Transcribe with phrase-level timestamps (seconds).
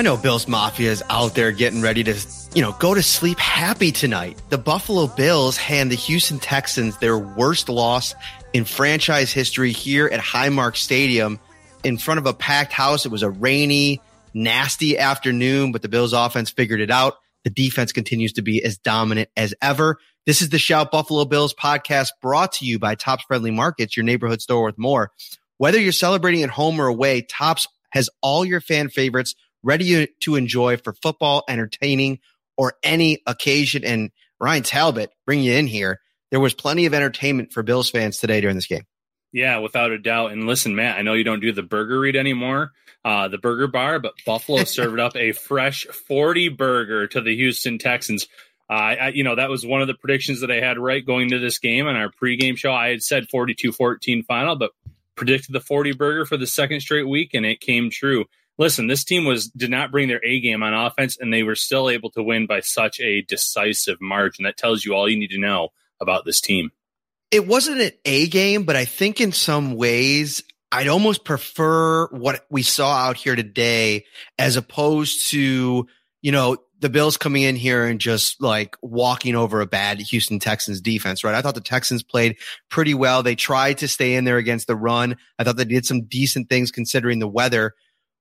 [0.00, 2.14] I know Bills Mafia is out there getting ready to,
[2.54, 4.40] you know, go to sleep happy tonight.
[4.48, 8.14] The Buffalo Bills hand the Houston Texans their worst loss
[8.54, 11.38] in franchise history here at Highmark Stadium
[11.84, 13.04] in front of a packed house.
[13.04, 14.00] It was a rainy,
[14.32, 17.16] nasty afternoon, but the Bills offense figured it out.
[17.44, 19.98] The defense continues to be as dominant as ever.
[20.24, 24.04] This is the Shout Buffalo Bills podcast brought to you by Tops Friendly Markets, your
[24.04, 25.12] neighborhood store with more.
[25.58, 30.36] Whether you're celebrating at home or away, Tops has all your fan favorites ready to
[30.36, 32.18] enjoy for football, entertaining,
[32.56, 33.84] or any occasion.
[33.84, 34.10] And
[34.40, 36.00] Ryan Talbot, bring you in here.
[36.30, 38.84] There was plenty of entertainment for Bills fans today during this game.
[39.32, 40.32] Yeah, without a doubt.
[40.32, 42.72] And listen, Matt, I know you don't do the burger read anymore,
[43.04, 47.78] uh, the burger bar, but Buffalo served up a fresh 40 burger to the Houston
[47.78, 48.26] Texans.
[48.68, 51.30] Uh, I, you know, that was one of the predictions that I had right going
[51.30, 52.72] to this game on our pregame show.
[52.72, 54.70] I had said 42 14 final, but
[55.16, 58.26] predicted the 40 burger for the second straight week, and it came true
[58.60, 61.56] listen, this team was did not bring their A game on offense, and they were
[61.56, 64.44] still able to win by such a decisive margin.
[64.44, 66.70] That tells you all you need to know about this team.
[67.32, 72.44] It wasn't an A game, but I think in some ways I'd almost prefer what
[72.50, 74.04] we saw out here today
[74.38, 75.86] as opposed to,
[76.22, 80.38] you know, the Bills coming in here and just like walking over a bad Houston
[80.38, 81.34] Texans defense, right?
[81.34, 82.36] I thought the Texans played
[82.70, 83.22] pretty well.
[83.22, 85.16] They tried to stay in there against the run.
[85.38, 87.74] I thought they did some decent things considering the weather.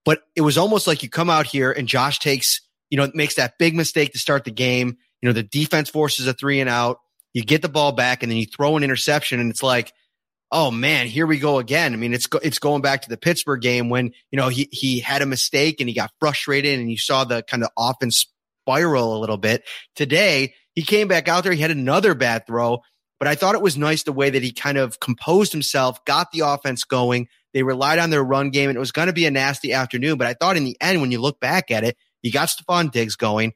[0.06, 3.36] But it was almost like you come out here and Josh takes, you know, makes
[3.36, 4.98] that big mistake to start the game.
[5.22, 7.00] You know, the defense forces a three and out.
[7.34, 9.94] You get the ball back and then you throw an interception and it's like,
[10.52, 11.94] oh man, here we go again.
[11.94, 14.68] I mean, it's go, it's going back to the Pittsburgh game when, you know, he
[14.72, 18.26] he had a mistake and he got frustrated and you saw the kind of offense
[18.64, 19.64] spiral a little bit.
[19.96, 22.82] Today, he came back out there, he had another bad throw,
[23.20, 26.32] but I thought it was nice the way that he kind of composed himself, got
[26.32, 29.26] the offense going, they relied on their run game and it was going to be
[29.26, 30.18] a nasty afternoon.
[30.18, 32.92] But I thought in the end, when you look back at it, you got Stefon
[32.92, 33.54] Diggs going.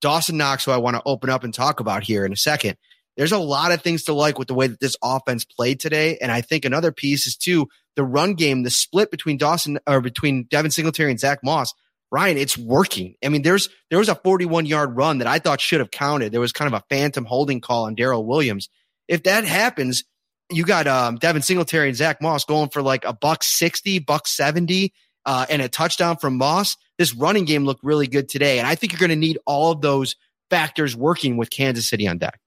[0.00, 2.76] Dawson Knox, who I want to open up and talk about here in a second.
[3.16, 6.18] There's a lot of things to like with the way that this offense played today.
[6.20, 10.02] And I think another piece is too the run game, the split between Dawson or
[10.02, 11.72] between Devin Singletary and Zach Moss.
[12.12, 13.14] Ryan, it's working.
[13.24, 16.30] I mean, there's there was a 41 yard run that I thought should have counted.
[16.30, 18.68] There was kind of a phantom holding call on Daryl Williams.
[19.08, 20.04] If that happens,
[20.50, 24.26] you got um, Devin Singletary and Zach Moss going for like a buck 60, buck
[24.26, 24.92] 70,
[25.24, 26.76] uh, and a touchdown from Moss.
[26.98, 28.58] This running game looked really good today.
[28.58, 30.16] And I think you're going to need all of those
[30.50, 32.38] factors working with Kansas City on deck.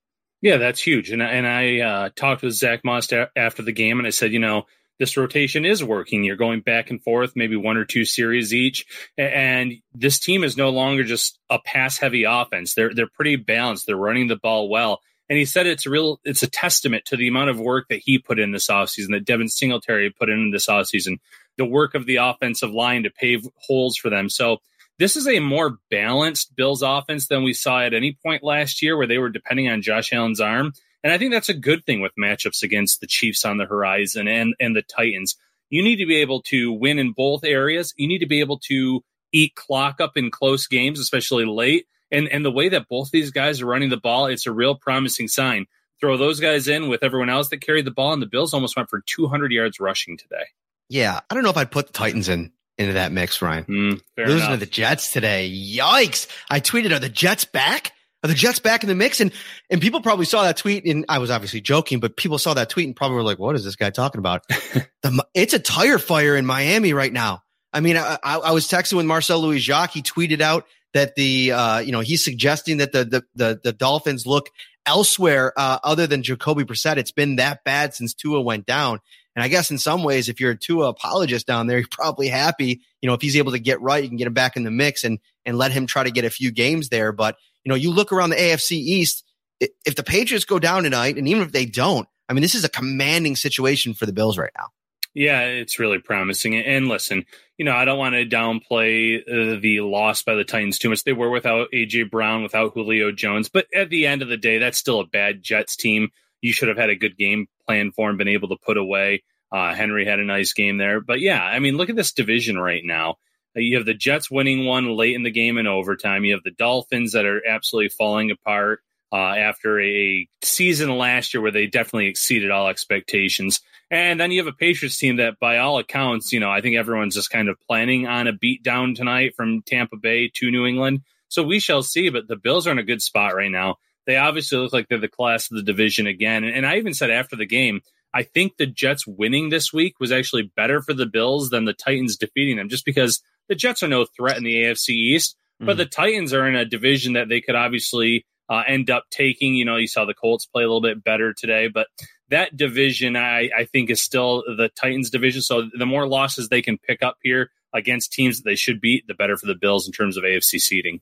[0.42, 1.12] Yeah, that's huge.
[1.12, 4.40] And, and I uh, talked with Zach Moss after the game and I said, you
[4.40, 4.66] know,
[4.98, 6.24] this rotation is working.
[6.24, 8.86] You're going back and forth, maybe one or two series each.
[9.18, 12.74] And this team is no longer just a pass heavy offense.
[12.74, 13.86] They're, they're pretty balanced.
[13.88, 15.00] They're running the ball well.
[15.30, 18.02] And he said it's a real, it's a testament to the amount of work that
[18.04, 21.20] he put in this offseason, that Devin Singletary put in this offseason,
[21.58, 24.30] the work of the offensive line to pave holes for them.
[24.30, 24.58] So
[24.98, 28.98] this is a more balanced Bills offense than we saw at any point last year
[28.98, 30.74] where they were depending on Josh Allen's arm.
[31.04, 34.28] And I think that's a good thing with matchups against the Chiefs on the horizon
[34.28, 35.38] and, and the Titans.
[35.70, 37.94] You need to be able to win in both areas.
[37.96, 41.86] You need to be able to eat clock up in close games, especially late.
[42.12, 44.76] And and the way that both these guys are running the ball, it's a real
[44.76, 45.66] promising sign.
[46.00, 48.76] Throw those guys in with everyone else that carried the ball, and the Bills almost
[48.76, 50.46] went for 200 yards rushing today.
[50.88, 53.66] Yeah, I don't know if I'd put the Titans in into that mix, Ryan.
[53.66, 54.52] Mm, Losing enough.
[54.52, 55.52] to the Jets today.
[55.52, 56.28] Yikes.
[56.50, 57.92] I tweeted, are the Jets back?
[58.24, 59.22] Are the Jets back in the mix?
[59.22, 59.32] And
[59.70, 62.70] and people probably saw that tweet and I was obviously joking, but people saw that
[62.70, 64.48] tweet and probably were like, what is this guy talking about?
[64.50, 67.44] the, it's a tire fire in Miami right now.
[67.74, 69.92] I mean, I, I, was texting with Marcel Louis Jacques.
[69.92, 73.74] He tweeted out that the, uh, you know, he's suggesting that the, the, the, the
[73.74, 74.50] Dolphins look
[74.86, 76.98] elsewhere, uh, other than Jacoby Brissett.
[76.98, 79.00] It's been that bad since Tua went down.
[79.36, 82.27] And I guess in some ways, if you're a Tua apologist down there, you're probably
[82.27, 82.81] happy.
[83.01, 84.72] You know, if he's able to get right, you can get him back in the
[84.72, 87.12] mix and, and let him try to get a few games there.
[87.12, 89.24] But, you know, you look around the AFC East,
[89.60, 92.63] if the Patriots go down tonight, and even if they don't, I mean, this is
[92.63, 94.69] a commanding situation for the Bills right now.
[95.14, 96.56] Yeah, it's really promising.
[96.56, 97.26] And listen,
[97.58, 101.04] you know, I don't want to downplay uh, the loss by the Titans too much.
[101.04, 104.60] They were without AJ Brown, without Julio Jones, but at the end of the day,
[104.60, 106.10] that's still a bad Jets team.
[106.42, 109.24] You should have had a good game plan for him, been able to put away.
[109.52, 112.58] Uh, Henry had a nice game there, but yeah, I mean, look at this division
[112.58, 113.16] right now.
[113.58, 116.24] Uh, you have the Jets winning one late in the game in overtime.
[116.24, 121.42] You have the Dolphins that are absolutely falling apart uh, after a season last year
[121.42, 123.62] where they definitely exceeded all expectations.
[123.92, 126.76] And then you have a Patriots team that, by all accounts, you know, I think
[126.76, 130.66] everyone's just kind of planning on a beat down tonight from Tampa Bay to New
[130.66, 131.02] England.
[131.28, 132.10] So we shall see.
[132.10, 133.78] But the Bills are in a good spot right now.
[134.06, 136.44] They obviously look like they're the class of the division again.
[136.44, 137.82] And, and I even said after the game,
[138.14, 141.74] I think the Jets winning this week was actually better for the Bills than the
[141.74, 145.78] Titans defeating them, just because the Jets are no threat in the AFC East, but
[145.78, 149.54] the Titans are in a division that they could obviously uh, end up taking.
[149.54, 151.88] You know, you saw the Colts play a little bit better today, but
[152.30, 155.42] that division, I, I think, is still the Titans division.
[155.42, 159.07] So the more losses they can pick up here against teams that they should beat,
[159.07, 161.01] the better for the Bills in terms of AFC seeding.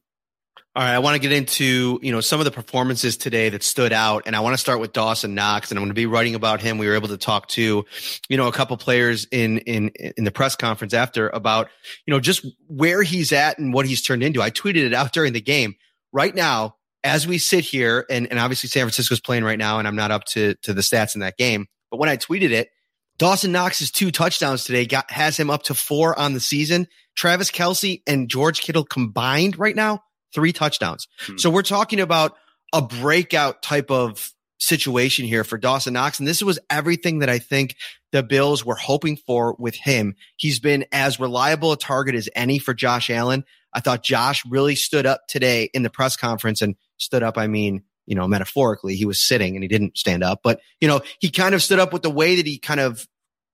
[0.75, 3.63] All right, I want to get into you know some of the performances today that
[3.63, 6.05] stood out, and I want to start with Dawson Knox, and I'm going to be
[6.05, 6.77] writing about him.
[6.77, 7.83] We were able to talk to,
[8.29, 11.69] you know, a couple players in in in the press conference after about
[12.05, 14.39] you know just where he's at and what he's turned into.
[14.39, 15.75] I tweeted it out during the game.
[16.13, 19.87] Right now, as we sit here, and and obviously San Francisco's playing right now, and
[19.87, 22.69] I'm not up to to the stats in that game, but when I tweeted it,
[23.17, 26.87] Dawson Knox's two touchdowns today got has him up to four on the season.
[27.15, 30.03] Travis Kelce and George Kittle combined right now
[30.33, 31.07] three touchdowns.
[31.21, 31.37] Hmm.
[31.37, 32.35] So we're talking about
[32.73, 36.19] a breakout type of situation here for Dawson Knox.
[36.19, 37.75] And this was everything that I think
[38.11, 40.15] the Bills were hoping for with him.
[40.35, 43.45] He's been as reliable a target as any for Josh Allen.
[43.73, 47.37] I thought Josh really stood up today in the press conference and stood up.
[47.37, 50.87] I mean, you know, metaphorically, he was sitting and he didn't stand up, but you
[50.87, 53.07] know, he kind of stood up with the way that he kind of,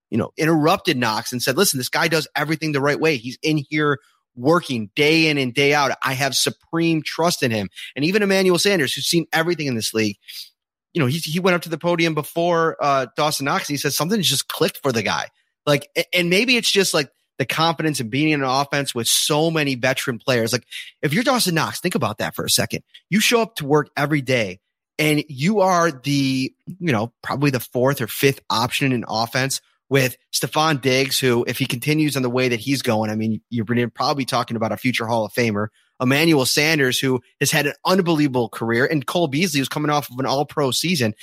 [0.09, 3.17] you know, interrupted Knox and said, listen, this guy does everything the right way.
[3.17, 3.99] He's in here
[4.35, 5.97] working day in and day out.
[6.03, 7.69] I have supreme trust in him.
[7.95, 10.17] And even Emmanuel Sanders, who's seen everything in this league,
[10.93, 13.77] you know, he, he went up to the podium before uh, Dawson Knox and he
[13.77, 15.27] said something just clicked for the guy.
[15.65, 19.49] Like, and maybe it's just like the confidence and being in an offense with so
[19.49, 20.53] many veteran players.
[20.53, 20.65] Like,
[21.01, 22.83] if you're Dawson Knox, think about that for a second.
[23.09, 24.59] You show up to work every day
[24.99, 30.17] and you are the, you know, probably the fourth or fifth option in offense with
[30.31, 33.89] Stefon Diggs, who, if he continues on the way that he's going, I mean, you're
[33.89, 35.67] probably talking about a future Hall of Famer.
[36.01, 40.17] Emmanuel Sanders, who has had an unbelievable career, and Cole Beasley, who's coming off of
[40.19, 41.13] an all pro season.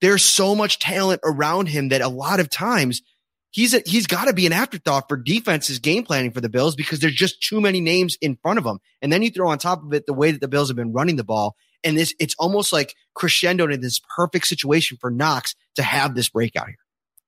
[0.00, 3.02] There's so much talent around him that a lot of times
[3.50, 6.74] he's a, he's got to be an afterthought for defenses game planning for the Bills
[6.74, 8.78] because there's just too many names in front of him.
[9.02, 10.92] And then you throw on top of it the way that the Bills have been
[10.92, 11.56] running the ball.
[11.82, 16.28] And this, it's almost like crescendo in this perfect situation for Knox to have this
[16.28, 16.76] breakout here.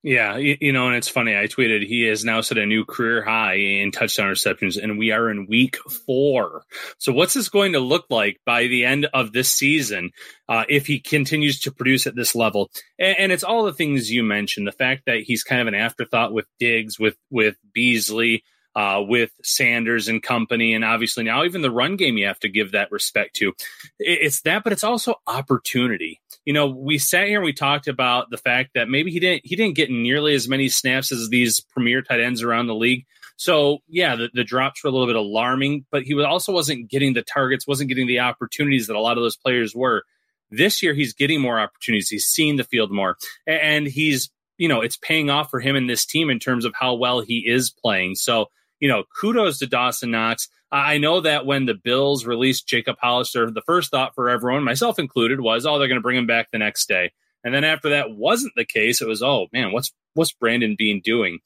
[0.04, 1.36] Yeah, you, you, know, and it's funny.
[1.36, 5.12] I tweeted he has now set a new career high in touchdown receptions, and we
[5.12, 6.64] are in week four.
[6.98, 10.10] So, what's this going to look like by the end of this season
[10.48, 12.70] uh, if he continues to produce at this level?
[12.98, 14.66] And, and, it's all the things you mentioned.
[14.66, 18.42] The fact that he's kind of an afterthought with Diggs, with with Beasley,
[18.74, 22.48] uh, with Sanders and company, and obviously now even the run game you have to
[22.48, 23.52] give that respect to.
[24.00, 26.21] It's that, but it's also opportunity.
[26.44, 29.42] You know, we sat here and we talked about the fact that maybe he didn't
[29.44, 33.06] he didn't get nearly as many snaps as these premier tight ends around the league.
[33.36, 37.14] So yeah, the, the drops were a little bit alarming, but he also wasn't getting
[37.14, 40.04] the targets, wasn't getting the opportunities that a lot of those players were.
[40.50, 42.10] This year, he's getting more opportunities.
[42.10, 45.88] He's seeing the field more, and he's you know it's paying off for him and
[45.88, 48.16] this team in terms of how well he is playing.
[48.16, 48.46] So
[48.80, 50.48] you know, kudos to Dawson Knox.
[50.72, 54.98] I know that when the Bills released Jacob Hollister, the first thought for everyone, myself
[54.98, 57.12] included, was, oh, they're going to bring him back the next day.
[57.44, 61.02] And then after that wasn't the case, it was, oh man, what's what's Brandon Beane
[61.04, 61.40] doing?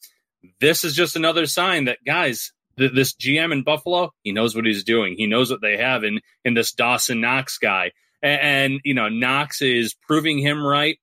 [0.61, 4.67] This is just another sign that guys, th- this GM in Buffalo, he knows what
[4.67, 5.17] he's doing.
[5.17, 7.93] He knows what they have in in this Dawson Knox guy,
[8.23, 10.99] and, and you know Knox is proving him right,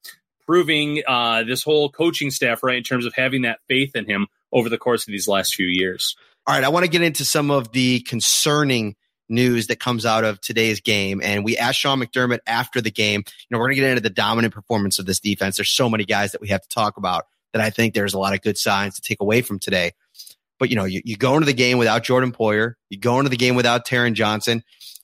[0.46, 4.28] proving uh, this whole coaching staff right in terms of having that faith in him
[4.52, 6.16] over the course of these last few years.
[6.46, 8.96] All right, I want to get into some of the concerning
[9.30, 11.22] news that comes out of today's game.
[11.24, 14.02] And we asked Sean McDermott after the game, you know, we're going to get into
[14.02, 15.56] the dominant performance of this defense.
[15.56, 18.20] There's so many guys that we have to talk about that I think there's a
[18.20, 19.92] lot of good signs to take away from today.
[20.60, 23.30] But, you know, you, you go into the game without Jordan Poyer, you go into
[23.30, 24.64] the game without Taron Johnson,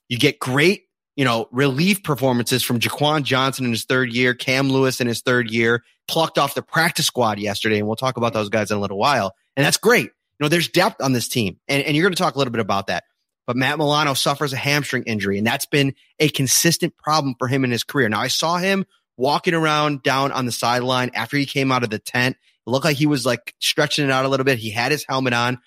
[0.10, 0.84] you get great,
[1.15, 5.22] you know, relief performances from Jaquan Johnson in his third year, Cam Lewis in his
[5.22, 7.79] third year, plucked off the practice squad yesterday.
[7.79, 9.34] And we'll talk about those guys in a little while.
[9.55, 10.12] And that's great.
[10.39, 11.60] You know, there's depth on this team.
[11.67, 13.03] And, and you're going to talk a little bit about that
[13.50, 17.63] but Matt Milano suffers a hamstring injury, and that's been a consistent problem for him
[17.63, 18.08] in his career.
[18.08, 18.86] Now, I saw him
[19.17, 22.38] walking around down on the sideline after he came out of the tent.
[22.67, 24.60] It looked like he was like stretching it out a little bit.
[24.60, 25.58] He had his helmet on.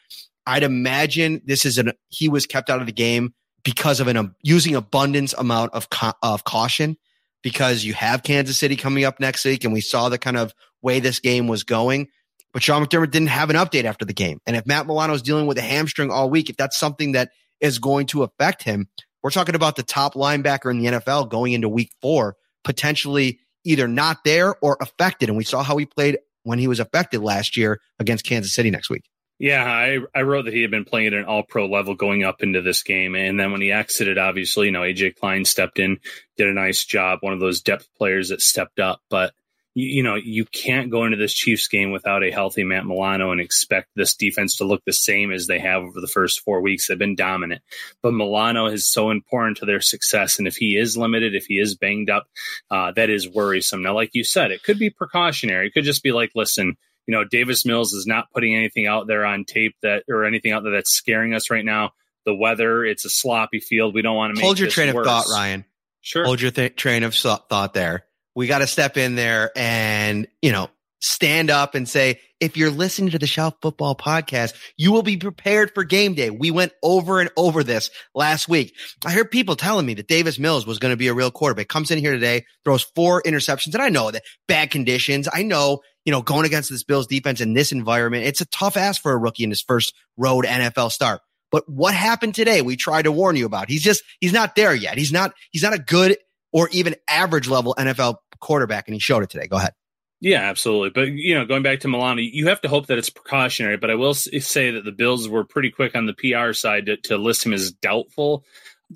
[0.46, 4.16] I'd imagine this is an he was kept out of the game because of an
[4.16, 5.88] um, using abundance amount of
[6.22, 6.96] of caution
[7.42, 10.54] because you have Kansas City coming up next week, and we saw the kind of
[10.82, 12.10] way this game was going.
[12.52, 15.22] But Sean McDermott didn't have an update after the game, and if Matt Milano is
[15.22, 17.30] dealing with a hamstring all week, if that's something that
[17.62, 18.88] is going to affect him.
[19.22, 23.88] We're talking about the top linebacker in the NFL going into week four, potentially either
[23.88, 25.28] not there or affected.
[25.28, 28.70] And we saw how he played when he was affected last year against Kansas City
[28.70, 29.04] next week.
[29.38, 32.22] Yeah, I, I wrote that he had been playing at an all pro level going
[32.22, 33.14] up into this game.
[33.14, 35.98] And then when he exited, obviously, you know, AJ Klein stepped in,
[36.36, 39.00] did a nice job, one of those depth players that stepped up.
[39.08, 39.34] But
[39.74, 43.32] you, you, know, you can't go into this Chiefs game without a healthy Matt Milano
[43.32, 46.60] and expect this defense to look the same as they have over the first four
[46.60, 46.86] weeks.
[46.86, 47.62] They've been dominant,
[48.02, 50.38] but Milano is so important to their success.
[50.38, 52.26] And if he is limited, if he is banged up,
[52.70, 53.82] uh, that is worrisome.
[53.82, 55.68] Now, like you said, it could be precautionary.
[55.68, 56.76] It could just be like, listen,
[57.06, 60.52] you know, Davis Mills is not putting anything out there on tape that or anything
[60.52, 61.92] out there that's scaring us right now.
[62.24, 63.94] The weather, it's a sloppy field.
[63.94, 65.04] We don't want to hold your train worse.
[65.04, 65.64] of thought, Ryan.
[66.02, 70.26] Sure, hold your th- train of thought there we got to step in there and,
[70.40, 70.68] you know,
[71.02, 75.16] stand up and say, if you're listening to the Shout Football Podcast, you will be
[75.16, 76.30] prepared for game day.
[76.30, 78.74] We went over and over this last week.
[79.04, 81.68] I heard people telling me that Davis Mills was going to be a real quarterback.
[81.68, 83.74] Comes in here today, throws four interceptions.
[83.74, 85.28] And I know that bad conditions.
[85.32, 88.76] I know, you know, going against this Bills defense in this environment, it's a tough
[88.76, 91.20] ask for a rookie in his first road NFL start.
[91.50, 92.62] But what happened today?
[92.62, 93.68] We tried to warn you about.
[93.68, 94.96] He's just, he's not there yet.
[94.96, 96.16] He's not, he's not a good
[96.52, 99.46] or even average level NFL quarterback, and he showed it today.
[99.46, 99.72] Go ahead.
[100.20, 100.90] Yeah, absolutely.
[100.90, 103.76] But you know, going back to Milano, you have to hope that it's precautionary.
[103.76, 106.96] But I will say that the Bills were pretty quick on the PR side to,
[107.08, 108.44] to list him as doubtful.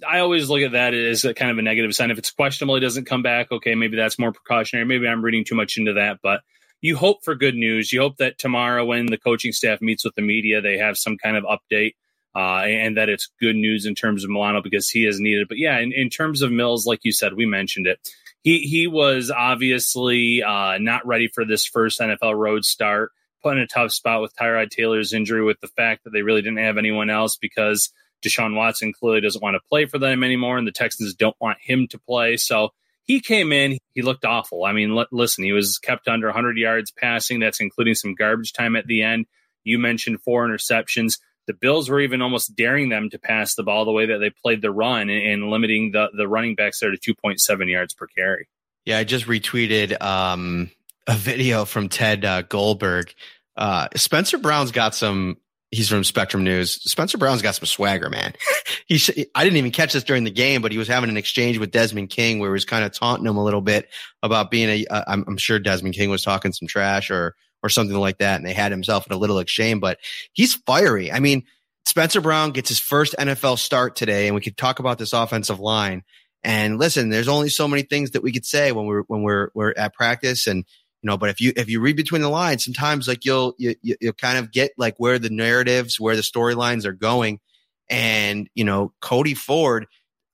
[0.07, 2.13] I always look at that as a kind of a negative sign.
[2.13, 3.51] If it's questionable, he doesn't come back.
[3.51, 4.87] Okay, maybe that's more precautionary.
[4.87, 6.43] Maybe I'm reading too much into that, but
[6.81, 7.93] you hope for good news.
[7.93, 11.17] You hope that tomorrow, when the coaching staff meets with the media, they have some
[11.17, 11.95] kind of update
[12.37, 15.49] uh, and that it's good news in terms of Milano because he is needed.
[15.49, 17.99] But yeah, in, in terms of Mills, like you said, we mentioned it.
[18.43, 23.13] He he was obviously uh, not ready for this first NFL road start.
[23.43, 26.43] Put in a tough spot with Tyrod Taylor's injury, with the fact that they really
[26.43, 27.91] didn't have anyone else because
[28.23, 31.59] Deshaun Watson clearly doesn't want to play for them anymore, and the Texans don't want
[31.61, 32.37] him to play.
[32.37, 32.71] So
[33.05, 34.65] he came in, he looked awful.
[34.65, 37.41] I mean, l- listen, he was kept under 100 yards passing.
[37.41, 39.27] That's including some garbage time at the end.
[39.65, 43.85] You mentioned four interceptions the Bills were even almost daring them to pass the ball
[43.85, 46.91] the way that they played the run and, and limiting the, the running backs there
[46.91, 48.49] to 2.7 yards per carry.
[48.85, 50.71] Yeah, I just retweeted um,
[51.07, 53.13] a video from Ted uh, Goldberg.
[53.57, 55.39] Uh, Spencer Brown's got some.
[55.73, 56.81] He's from Spectrum News.
[56.89, 58.35] Spencer Brown's got some swagger, man.
[58.87, 61.59] he, I didn't even catch this during the game, but he was having an exchange
[61.59, 63.89] with Desmond King where he was kind of taunting him a little bit
[64.23, 64.87] about being a.
[64.87, 68.37] Uh, I'm, I'm sure Desmond King was talking some trash or or something like that.
[68.37, 69.99] And they had himself in a little exchange, but
[70.33, 71.11] he's fiery.
[71.13, 71.45] I mean,
[71.85, 75.61] Spencer Brown gets his first NFL start today, and we could talk about this offensive
[75.61, 76.03] line.
[76.43, 79.51] And listen, there's only so many things that we could say when we're when we're
[79.55, 80.59] we're at practice, and
[81.03, 81.17] you know.
[81.17, 84.39] But if you if you read between the lines, sometimes like you'll you you'll kind
[84.39, 87.41] of get like where the narratives, where the storylines are going,
[87.89, 89.87] and you know, Cody Ford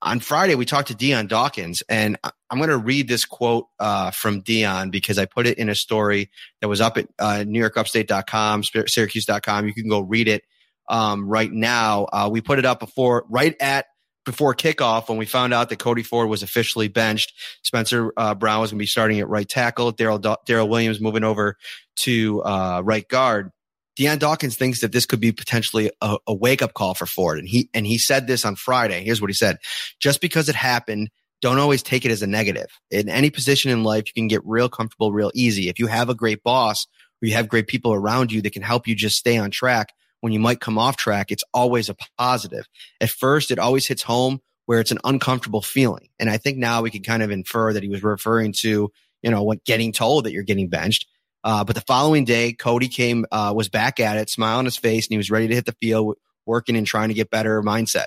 [0.02, 2.18] on Friday, we talked to Dion Dawkins, and
[2.50, 5.74] I'm going to read this quote uh, from Dion because I put it in a
[5.76, 6.28] story
[6.60, 9.66] that was up at uh, NewYorkUpstate.com, Syracuse.com.
[9.66, 10.42] You can go read it
[10.88, 12.08] um, right now.
[12.12, 13.86] Uh, we put it up before, right at
[14.24, 17.32] before kickoff when we found out that Cody Ford was officially benched.
[17.62, 19.92] Spencer uh, Brown was going to be starting at right tackle.
[19.92, 21.56] Daryl Daryl Williams moving over
[21.96, 23.50] to uh, right guard.
[23.96, 27.38] Dion Dawkins thinks that this could be potentially a, a wake up call for Ford.
[27.38, 29.04] And he, and he said this on Friday.
[29.04, 29.58] Here's what he said.
[30.00, 31.10] Just because it happened,
[31.42, 32.68] don't always take it as a negative.
[32.90, 35.68] In any position in life, you can get real comfortable real easy.
[35.68, 36.86] If you have a great boss
[37.20, 39.92] or you have great people around you that can help you just stay on track
[40.20, 42.66] when you might come off track, it's always a positive.
[43.00, 46.08] At first, it always hits home where it's an uncomfortable feeling.
[46.20, 48.90] And I think now we can kind of infer that he was referring to,
[49.22, 51.06] you know, what getting told that you're getting benched
[51.44, 54.76] Uh, but the following day, Cody came, uh, was back at it, smile on his
[54.76, 57.62] face, and he was ready to hit the field, working and trying to get better
[57.62, 58.06] mindset.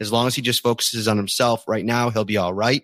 [0.00, 2.82] As long as he just focuses on himself right now, he'll be all right.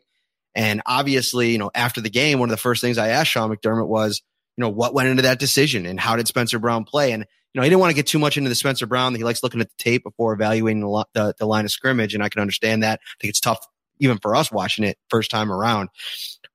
[0.55, 3.55] And obviously, you know, after the game, one of the first things I asked Sean
[3.55, 4.23] McDermott was,
[4.57, 7.13] you know, what went into that decision and how did Spencer Brown play?
[7.13, 9.15] And, you know, he didn't want to get too much into the Spencer Brown.
[9.15, 12.15] He likes looking at the tape before evaluating the, the, line of scrimmage.
[12.15, 13.01] And I can understand that.
[13.03, 13.67] I think it's tough
[13.99, 15.89] even for us watching it first time around.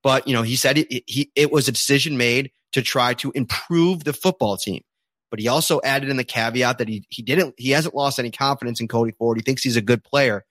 [0.02, 3.32] But, you know, he said it, he, it was a decision made to try to
[3.34, 4.82] improve the football team.
[5.30, 8.30] But he also added in the caveat that he, he didn't, he hasn't lost any
[8.30, 9.36] confidence in Cody Ford.
[9.36, 10.44] He thinks he's a good player.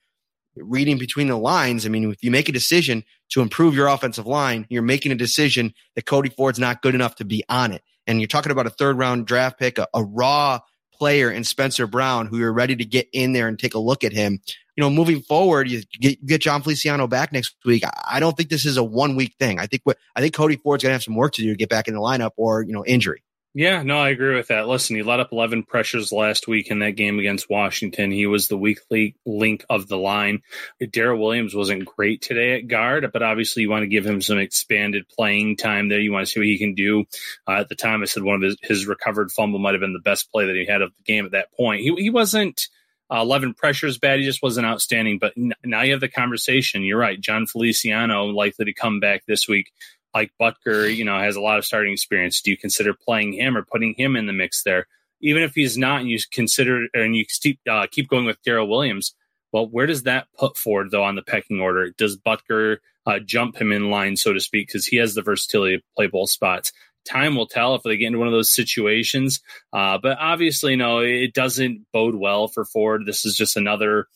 [0.56, 4.26] Reading between the lines, I mean, if you make a decision to improve your offensive
[4.26, 7.84] line, you're making a decision that Cody Ford's not good enough to be on it.
[8.08, 10.60] And you're talking about a third round draft pick, a, a raw
[10.94, 14.04] player in Spencer Brown who you're ready to get in there and take a look
[14.04, 14.40] at him.
[14.78, 17.84] You know, moving forward, you get, get Jon Feliciano back next week.
[18.08, 19.60] I don't think this is a one week thing.
[19.60, 21.58] I think what I think Cody Ford's going to have some work to do to
[21.58, 23.24] get back in the lineup or, you know, injury.
[23.58, 24.68] Yeah, no, I agree with that.
[24.68, 28.12] Listen, he let up 11 pressures last week in that game against Washington.
[28.12, 30.44] He was the weekly link of the line.
[30.80, 34.38] Daryl Williams wasn't great today at guard, but obviously you want to give him some
[34.38, 36.00] expanded playing time there.
[36.00, 37.06] You want to see what he can do.
[37.48, 39.94] Uh, at the time, I said one of his, his recovered fumble might have been
[39.94, 41.82] the best play that he had of the game at that point.
[41.82, 42.68] He, he wasn't.
[43.14, 44.20] Uh, 11 pressures bad.
[44.20, 45.18] He just wasn't outstanding.
[45.20, 46.84] But n- now you have the conversation.
[46.84, 47.20] You're right.
[47.20, 49.72] Jon Feliciano likely to come back this week.
[50.14, 52.42] Ike Boettger, you know, has a lot of starting experience.
[52.42, 54.88] Do you consider playing him or putting him in the mix there?
[55.22, 58.68] Even if he's not, and you consider and you keep uh, keep going with Daryl
[58.68, 59.14] Williams.
[59.52, 61.92] Well, where does that put Ford though on the pecking order?
[61.92, 65.78] Does Boettger uh, jump him in line, so to speak, because he has the versatility
[65.78, 66.72] to play both spots?
[67.08, 69.42] Time will tell if they get into one of those situations.
[69.72, 73.04] Uh, but obviously, no, it doesn't bode well for Ford.
[73.06, 74.08] This is just another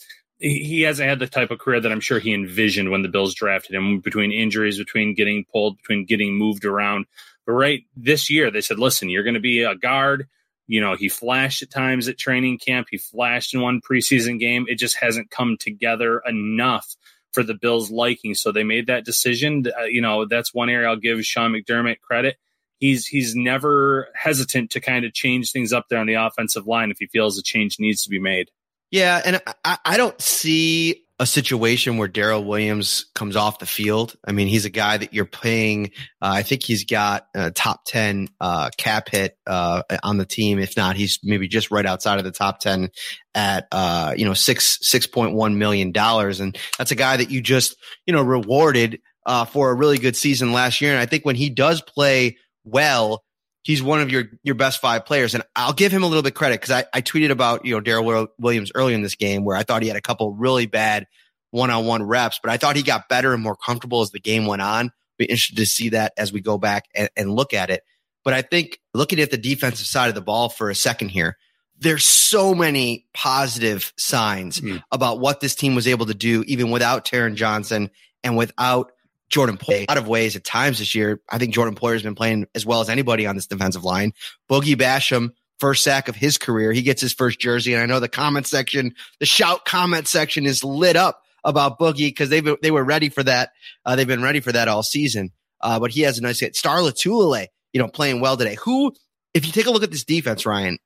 [0.42, 3.36] he hasn't had the type of career that I'm sure he envisioned when the Bills
[3.36, 7.06] drafted him between injuries, between getting pulled, between getting moved around.
[7.46, 10.28] But right this year, they said, listen, you're going to be a guard.
[10.66, 12.88] You know, he flashed at times at training camp.
[12.90, 14.66] He flashed in one preseason game.
[14.68, 16.96] It just hasn't come together enough
[17.34, 18.34] for the Bills' liking.
[18.34, 19.66] So they made that decision.
[19.68, 22.38] Uh, you know, that's one area I'll give Sean McDermott credit.
[22.82, 26.92] He's he's never hesitant to kind of change things up there on the offensive line
[26.92, 28.50] if he feels a change needs to be made.
[28.90, 34.16] Yeah, and I, I don't see a situation where Daryl Williams comes off the field.
[34.26, 35.92] I mean, he's a guy that you're paying.
[36.20, 40.58] Uh, I think he's got a top 10 uh, cap hit uh, on the team.
[40.58, 42.90] If not, he's maybe just right outside of the top 10
[43.36, 45.94] at, uh, you know, six, $6.1 million.
[45.96, 47.76] And that's a guy that you just,
[48.08, 50.92] you know, rewarded uh, for a really good season last year.
[50.92, 53.24] And I think when he does play well,
[53.64, 55.34] he's one of your your best five players.
[55.34, 57.82] And I'll give him a little bit credit because I, I tweeted about you know
[57.82, 61.08] Daryl Williams early in this game where I thought he had a couple really bad
[61.52, 64.20] one on one reps, but I thought he got better and more comfortable as the
[64.20, 64.92] game went on.
[65.18, 67.84] Be interested to see that as we go back and, and look at it.
[68.24, 71.38] But I think looking at the defensive side of the ball for a second here,
[71.78, 74.82] there's so many positive signs mm.
[74.92, 77.90] about what this team was able to do, even without Taron Johnson
[78.24, 78.92] and without
[79.32, 79.86] Jordan Poyer.
[79.88, 82.46] A lot of ways at times this year, I think Jordan Poyer has been playing
[82.54, 84.14] as well as anybody on this defensive line.
[84.50, 86.74] Boogie Basham, first sack of his career.
[86.74, 87.74] He gets his first jersey.
[87.74, 92.10] And I know the comment section, the shout comment section is lit up about Boogie
[92.10, 93.52] because they they were ready for that.
[93.86, 95.32] Uh, they've been ready for that all season.
[95.62, 96.56] Uh, but he has a nice hit.
[96.56, 98.58] Star Lotulelei, you know, playing well today.
[98.64, 98.94] Who,
[99.34, 100.80] if you take a look at this defense, Ryan,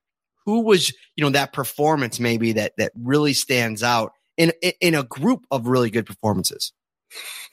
[0.46, 5.04] who was, you know, that performance maybe that that really stands out in in a
[5.04, 6.74] group of really good performances?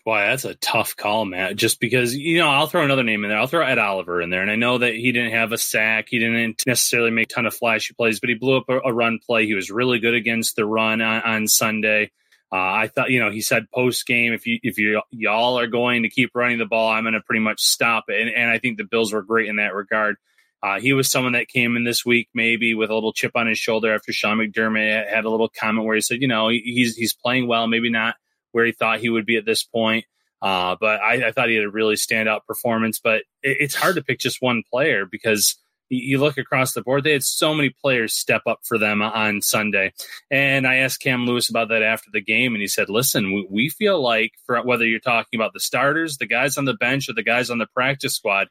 [0.05, 1.55] Boy, that's a tough call, Matt.
[1.55, 3.38] Just because you know, I'll throw another name in there.
[3.38, 6.09] I'll throw Ed Oliver in there, and I know that he didn't have a sack,
[6.09, 8.93] he didn't necessarily make a ton of flashy plays, but he blew up a, a
[8.93, 9.47] run play.
[9.47, 12.11] He was really good against the run on, on Sunday.
[12.53, 15.69] Uh, I thought, you know, he said post game, if you if you y'all are
[15.69, 18.21] going to keep running the ball, I'm going to pretty much stop it.
[18.21, 20.17] And, and I think the Bills were great in that regard.
[20.62, 23.47] Uh, he was someone that came in this week maybe with a little chip on
[23.47, 26.97] his shoulder after Sean McDermott had a little comment where he said, you know, he's
[26.97, 28.17] he's playing well, maybe not
[28.53, 30.05] where he thought he would be at this point.
[30.41, 32.99] Uh, but I, I, thought he had a really standout performance.
[32.99, 35.57] But it, it's hard to pick just one player because
[35.88, 39.43] you, look across the board, they had so many players step up for them on
[39.43, 39.93] Sunday.
[40.31, 43.47] And I asked Cam Lewis about that after the game, and he said, listen, we,
[43.49, 47.09] we feel like for whether you're talking about the starters, the guys on the bench,
[47.09, 48.49] or the guys on the practice squad,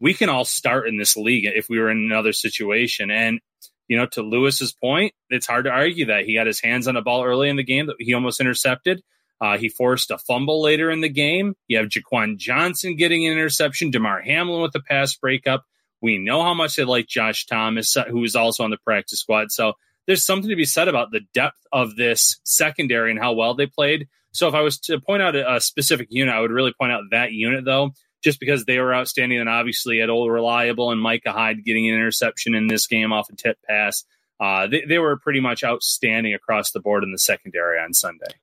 [0.00, 3.10] we can all start in this league if we were in another situation.
[3.10, 3.40] And
[3.86, 6.96] you know, to Lewis's point, it's hard to argue that he had his hands on
[6.96, 9.02] a ball early in the game that he almost intercepted.
[9.40, 11.54] Uh, he forced a fumble later in the game.
[11.66, 15.64] You have Jaquan Johnson getting an interception, Damar Hamlin with a pass breakup.
[16.02, 19.20] We know how much they like Josh Thomas, uh, who is also on the practice
[19.20, 19.50] squad.
[19.50, 19.74] So
[20.06, 23.66] there's something to be said about the depth of this secondary and how well they
[23.66, 24.08] played.
[24.32, 26.92] So if I was to point out a, a specific unit, I would really point
[26.92, 27.92] out that unit, though.
[28.22, 29.40] just because they were outstanding.
[29.40, 33.30] And obviously, at Old Reliable and Micah Hyde getting an interception in this game off
[33.30, 34.04] a tip pass.
[34.38, 38.34] Uh, they, they were pretty much outstanding across the board in the secondary on Sunday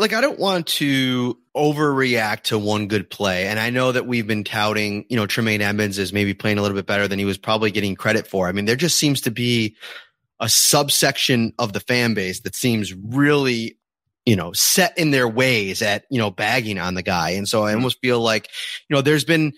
[0.00, 3.46] like I don't want to overreact to one good play.
[3.46, 6.62] And I know that we've been touting, you know, Tremaine Edmunds is maybe playing a
[6.62, 8.48] little bit better than he was probably getting credit for.
[8.48, 9.76] I mean, there just seems to be
[10.40, 13.78] a subsection of the fan base that seems really,
[14.24, 17.30] you know, set in their ways at, you know, bagging on the guy.
[17.30, 17.80] And so I mm-hmm.
[17.80, 18.48] almost feel like,
[18.88, 19.52] you know, there's been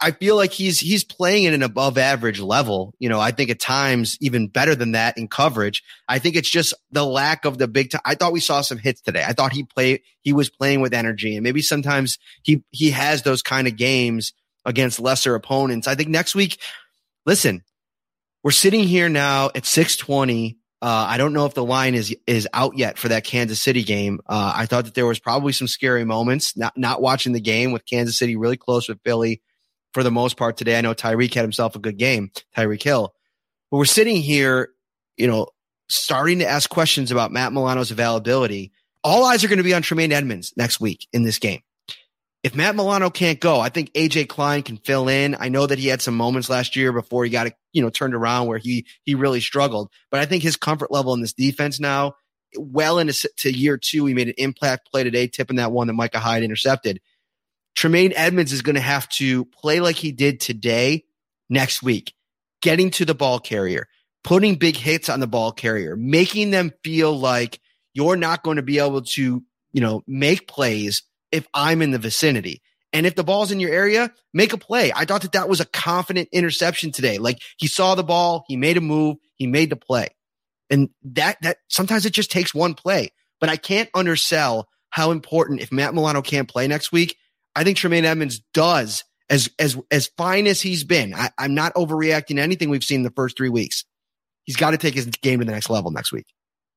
[0.00, 2.94] I, feel like he's he's playing at an above average level.
[2.98, 5.84] You know, I think at times even better than that in coverage.
[6.08, 8.00] I think it's just the lack of the big time.
[8.04, 9.22] I thought we saw some hits today.
[9.24, 13.22] I thought he played he was playing with energy, and maybe sometimes he he has
[13.22, 14.32] those kind of games
[14.64, 15.86] against lesser opponents.
[15.86, 16.60] I think next week,
[17.24, 17.62] listen,
[18.42, 20.58] we're sitting here now at six twenty.
[20.82, 23.84] Uh, I don't know if the line is is out yet for that Kansas City
[23.84, 24.18] game.
[24.26, 26.56] Uh, I thought that there was probably some scary moments.
[26.56, 29.42] Not not watching the game with Kansas City really close with Philly
[29.96, 30.76] for the most part today.
[30.76, 33.14] I know Tyreek had himself a good game, Tyreek Hill.
[33.70, 34.68] But we're sitting here,
[35.16, 35.46] you know,
[35.88, 38.72] starting to ask questions about Matt Milano's availability.
[39.02, 41.62] All eyes are going to be on Tremaine Edmunds next week in this game.
[42.42, 45.34] If Matt Milano can't go, I think AJ Klein can fill in.
[45.40, 48.14] I know that he had some moments last year before he got, you know, turned
[48.14, 49.90] around where he he really struggled.
[50.10, 52.16] But I think his comfort level in this defense now,
[52.58, 55.94] well into to year two, he made an impact play today, tipping that one that
[55.94, 57.00] Micah Hyde intercepted.
[57.76, 61.04] Tremaine Edmunds is going to have to play like he did today
[61.48, 62.14] next week,
[62.62, 63.86] getting to the ball carrier,
[64.24, 67.60] putting big hits on the ball carrier, making them feel like
[67.92, 71.98] you're not going to be able to, you know, make plays if I'm in the
[71.98, 72.62] vicinity.
[72.92, 74.90] And if the ball's in your area, make a play.
[74.94, 77.18] I thought that that was a confident interception today.
[77.18, 80.08] Like he saw the ball, he made a move, he made the play.
[80.70, 85.60] And that, that sometimes it just takes one play, but I can't undersell how important
[85.60, 87.16] if Matt Milano can't play next week,
[87.56, 91.14] I think Tremaine Edmunds does as as as fine as he's been.
[91.14, 93.84] I, am not overreacting to anything we've seen the first three weeks.
[94.44, 96.26] He's got to take his game to the next level next week.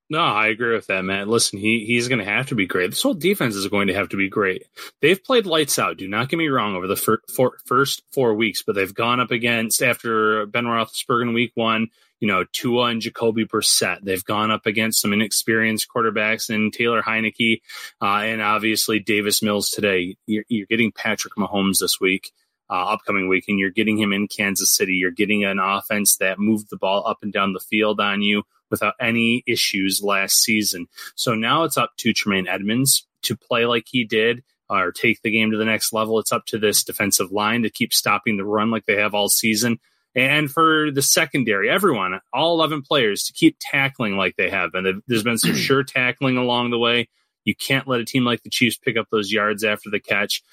[0.10, 1.28] No, I agree with that, man.
[1.28, 2.90] Listen, he he's going to have to be great.
[2.90, 4.64] This whole defense is going to have to be great.
[5.02, 5.98] They've played lights out.
[5.98, 9.20] Do not get me wrong over the fir- for, first four weeks, but they've gone
[9.20, 11.90] up against after Ben Roethlisberger in week one
[12.20, 14.00] you know, Tua and Jacoby Brissett.
[14.04, 17.62] They've gone up against some inexperienced quarterbacks and Taylor Heinicke,
[18.02, 20.16] uh, and obviously Davis Mills today.
[20.26, 22.32] You're, you're getting Patrick Mahomes this week.
[22.72, 24.94] Uh, upcoming week, and you're getting him in Kansas City.
[24.94, 28.44] You're getting an offense that moved the ball up and down the field on you
[28.70, 30.88] without any issues last season.
[31.16, 35.32] So now it's up to Tremaine Edmunds to play like he did or take the
[35.32, 36.20] game to the next level.
[36.20, 39.30] It's up to this defensive line to keep stopping the run like they have all
[39.30, 39.80] season
[40.16, 45.04] and for the secondary, everyone, all 11 players to keep tackling like they have been.
[45.08, 47.10] There's been some sure tackling along the way.
[47.46, 50.44] You can't let a team like the Chiefs pick up those yards after the catch.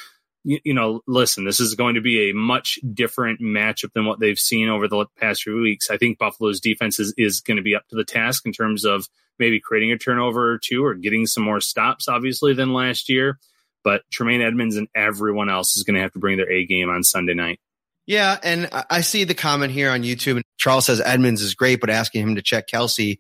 [0.45, 4.21] You, you, know, listen, this is going to be a much different matchup than what
[4.21, 5.91] they've seen over the past few weeks.
[5.91, 8.85] I think Buffalo's defense is, is going to be up to the task in terms
[8.85, 13.09] of maybe creating a turnover or two or getting some more stops, obviously, than last
[13.09, 13.39] year.
[13.83, 16.91] But Tremaine Edmunds and everyone else is going to have to bring their A game
[16.91, 17.61] on Sunday night.
[18.07, 20.41] Yeah, and I see the comment here on YouTube.
[20.59, 23.19] Charles says Edmunds is great, but asking him to check Kelce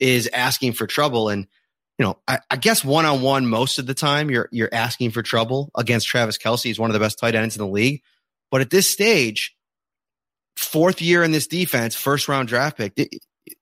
[0.00, 1.28] is asking for trouble.
[1.28, 1.46] And
[1.98, 5.12] you know, I, I guess one on one most of the time you're you're asking
[5.12, 6.64] for trouble against Travis Kelce.
[6.64, 8.02] He's one of the best tight ends in the league.
[8.50, 9.56] But at this stage,
[10.56, 12.98] fourth year in this defense, first round draft pick,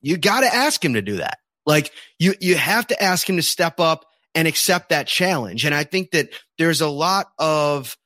[0.01, 1.39] you got to ask him to do that.
[1.67, 5.67] Like you you have to ask him to step up and accept that challenge.
[5.67, 7.97] And I think that there's a lot of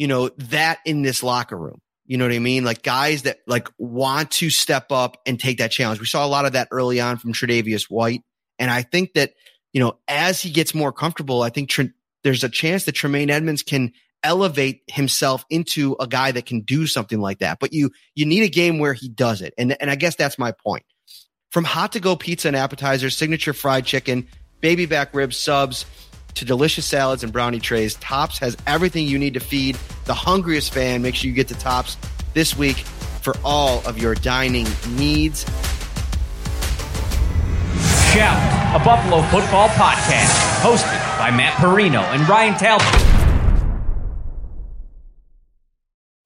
[0.00, 1.78] you know, that in this locker room.
[2.06, 2.64] You know what I mean?
[2.64, 6.00] Like guys that like want to step up and take that challenge.
[6.00, 8.22] We saw a lot of that early on from Tre'Davious White.
[8.58, 9.32] And I think that,
[9.74, 11.92] you know, as he gets more comfortable, I think Tre-
[12.24, 16.86] there's a chance that Tremaine Edmunds can elevate himself into a guy that can do
[16.86, 17.58] something like that.
[17.60, 19.52] But you, you need a game where he does it.
[19.58, 20.84] And, and I guess that's my point.
[21.50, 24.28] From hot to go pizza and appetizers, signature fried chicken,
[24.62, 25.84] baby back ribs, subs,
[26.34, 27.94] to delicious salads and brownie trays.
[27.96, 31.02] Tops has everything you need to feed the hungriest fan.
[31.02, 31.96] Make sure you get to Tops
[32.34, 32.78] this week
[33.22, 35.44] for all of your dining needs.
[38.12, 43.09] Shout, a Buffalo football podcast, hosted by Matt Parrino and Ryan Talbot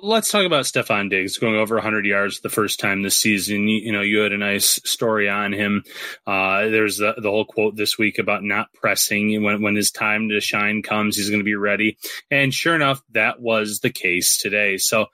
[0.05, 3.67] let's talk about Stefon Diggs going over 100 yards the first time this season.
[3.67, 5.83] You, you know, you had a nice story on him.
[6.27, 9.43] Uh, there's the, the whole quote this week about not pressing.
[9.43, 11.97] When, when his time to shine comes, he's going to be ready.
[12.31, 14.77] And sure enough, that was the case today.
[14.77, 15.07] So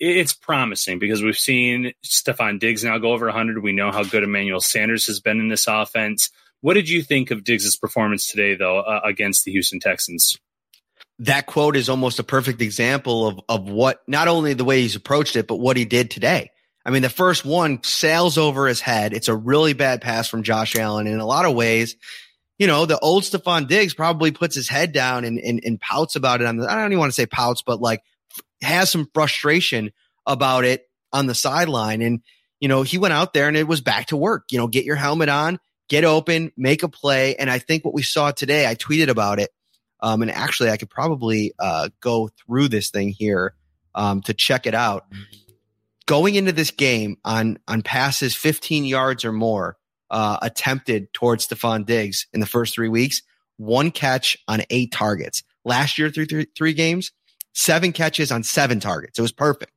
[0.00, 3.62] it's promising because we've seen Stefon Diggs now go over 100.
[3.62, 6.30] We know how good Emmanuel Sanders has been in this offense.
[6.60, 10.36] What did you think of Diggs' performance today, though, uh, against the Houston Texans?
[11.20, 14.96] That quote is almost a perfect example of, of what, not only the way he's
[14.96, 16.50] approached it, but what he did today.
[16.84, 19.12] I mean, the first one sails over his head.
[19.12, 21.06] It's a really bad pass from Josh Allen.
[21.06, 21.96] In a lot of ways,
[22.58, 26.16] you know, the old Stefon Diggs probably puts his head down and, and, and pouts
[26.16, 28.00] about it on the, I don't even want to say pouts, but like
[28.62, 29.90] has some frustration
[30.26, 32.00] about it on the sideline.
[32.00, 32.20] And,
[32.60, 34.84] you know, he went out there and it was back to work, you know, get
[34.84, 37.36] your helmet on, get open, make a play.
[37.36, 39.50] And I think what we saw today, I tweeted about it
[40.00, 43.54] um, and actually, I could probably uh, go through this thing here
[43.94, 45.06] um, to check it out.
[46.06, 49.76] Going into this game on on passes 15 yards or more
[50.10, 53.22] uh, attempted towards Stefon Diggs in the first three weeks,
[53.56, 55.42] one catch on eight targets.
[55.64, 57.12] Last year, through three, three games,
[57.52, 59.18] seven catches on seven targets.
[59.18, 59.72] It was perfect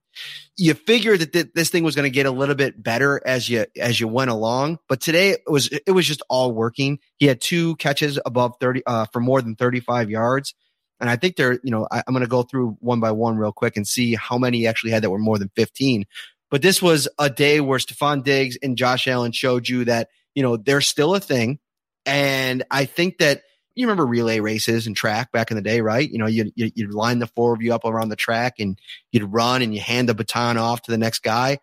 [0.57, 3.49] you figured that th- this thing was going to get a little bit better as
[3.49, 6.99] you as you went along but today it was it was just all working.
[7.17, 10.53] He had two catches above 30 uh, for more than 35 yards
[11.01, 13.36] and i think they're you know I, am going to go through one by one
[13.36, 16.05] real quick and see how many he actually had that were more than 15
[16.49, 20.43] but this was a day where Stefon Diggs and Josh Allen showed you that you
[20.43, 21.60] know they're still a thing
[22.05, 23.41] and i think that
[23.75, 26.10] you remember relay races and track back in the day, right?
[26.10, 28.77] You know, you'd, you'd line the four of you up around the track and
[29.12, 31.60] you'd run and you hand the baton off to the next guy.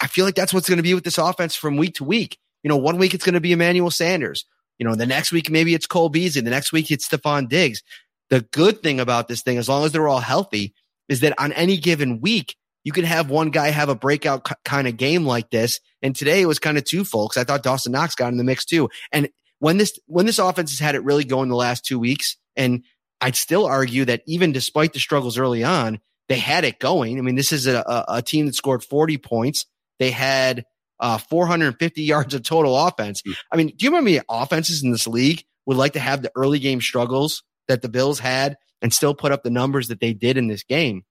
[0.00, 2.38] I feel like that's what's going to be with this offense from week to week.
[2.62, 4.44] You know, one week it's going to be Emmanuel Sanders.
[4.78, 6.42] You know, the next week maybe it's Cole Beasley.
[6.42, 7.82] The next week it's Stefon Diggs.
[8.30, 10.74] The good thing about this thing, as long as they're all healthy,
[11.08, 14.88] is that on any given week, you can have one guy have a breakout kind
[14.88, 15.80] of game like this.
[16.00, 17.36] And today it was kind of two folks.
[17.36, 18.88] I thought Dawson Knox got in the mix too.
[19.12, 19.28] And
[19.60, 22.82] when this when this offense has had it really going the last two weeks, and
[23.20, 27.18] I'd still argue that even despite the struggles early on, they had it going.
[27.18, 29.66] I mean, this is a, a, a team that scored 40 points.
[29.98, 30.64] They had
[30.98, 33.22] uh, 450 yards of total offense.
[33.22, 33.34] Mm.
[33.52, 36.32] I mean, do you remember the offenses in this league would like to have the
[36.34, 40.14] early game struggles that the Bills had and still put up the numbers that they
[40.14, 41.04] did in this game?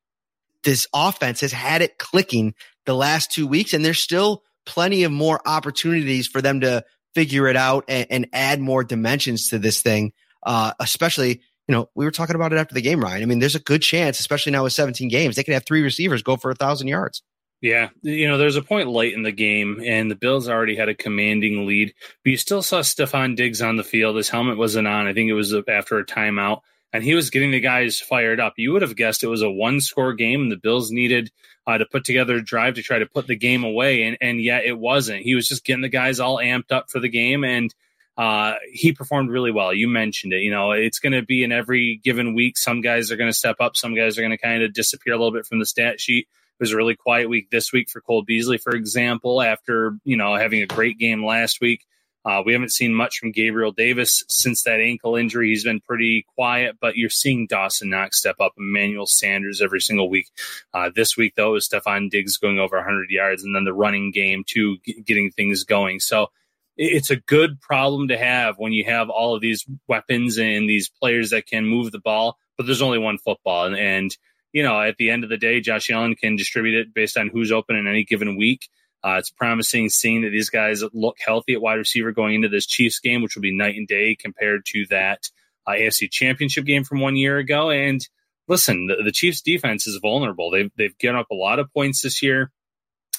[0.64, 2.54] This offense has had it clicking
[2.86, 6.84] the last two weeks, and there's still plenty of more opportunities for them to
[7.16, 10.14] figure it out and, and add more dimensions to this thing.
[10.44, 13.24] Uh, especially, you know, we were talking about it after the game, Ryan.
[13.24, 15.82] I mean, there's a good chance, especially now with 17 games, they could have three
[15.82, 17.22] receivers go for a thousand yards.
[17.62, 20.88] Yeah, you know, there's a point late in the game, and the Bills already had
[20.88, 21.94] a commanding lead,
[22.24, 24.16] but you still saw Stefon Diggs on the field.
[24.16, 25.08] His helmet wasn't on.
[25.08, 26.62] I think it was after a timeout,
[26.94, 28.54] and he was getting the guys fired up.
[28.56, 31.32] You would have guessed it was a one score game, and the Bills needed
[31.70, 34.42] uh, to put together a drive to try to put the game away, and and
[34.42, 35.22] yet it wasn't.
[35.22, 37.74] He was just getting the guys all amped up for the game, and
[38.18, 39.72] uh, he performed really well.
[39.72, 40.42] You mentioned it.
[40.42, 42.58] You know, it's going to be in every given week.
[42.58, 43.78] Some guys are going to step up.
[43.78, 46.28] Some guys are going to kind of disappear a little bit from the stat sheet.
[46.28, 50.18] It was a really quiet week this week for Cole Beasley, for example, after you
[50.18, 51.86] know having a great game last week.
[52.26, 55.50] Uh, we haven't seen much from Gabriel Davis since that ankle injury.
[55.50, 60.10] He's been pretty quiet, but you're seeing Dawson Knox step up, Emmanuel Sanders every single
[60.10, 60.28] week.
[60.74, 64.12] Uh, this week, though, is Stefon Diggs going over 100 yards, and then the running
[64.12, 66.00] game too, getting things going.
[66.00, 66.28] So
[66.76, 70.90] it's a good problem to have when you have all of these weapons and these
[70.90, 73.66] players that can move the ball, but there's only one football.
[73.66, 74.18] And, and
[74.54, 77.28] you know, at the end of the day, Josh Allen can distribute it based on
[77.28, 78.70] who's open in any given week.
[79.04, 82.66] Uh, it's promising seeing that these guys look healthy at wide receiver going into this
[82.66, 85.30] Chiefs game, which will be night and day compared to that
[85.66, 87.70] uh, AFC Championship game from one year ago.
[87.70, 88.06] And
[88.48, 90.52] listen, the, the Chiefs defense is vulnerable.
[90.52, 92.52] They've they've given up a lot of points this year.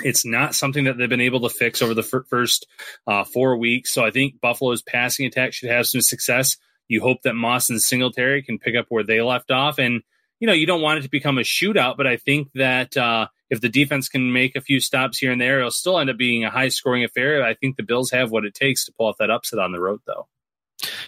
[0.02, 2.66] It's not something that they've been able to fix over the first
[3.06, 3.92] uh, four weeks.
[3.92, 6.56] So I think Buffalo's passing attack should have some success.
[6.88, 9.78] You hope that Moss and Singletary can pick up where they left off.
[9.78, 10.02] And,
[10.40, 13.28] you know, you don't want it to become a shootout, but I think that uh,
[13.50, 16.16] if the defense can make a few stops here and there, it'll still end up
[16.16, 17.44] being a high scoring affair.
[17.44, 19.80] I think the Bills have what it takes to pull off that upset on the
[19.80, 20.28] road, though.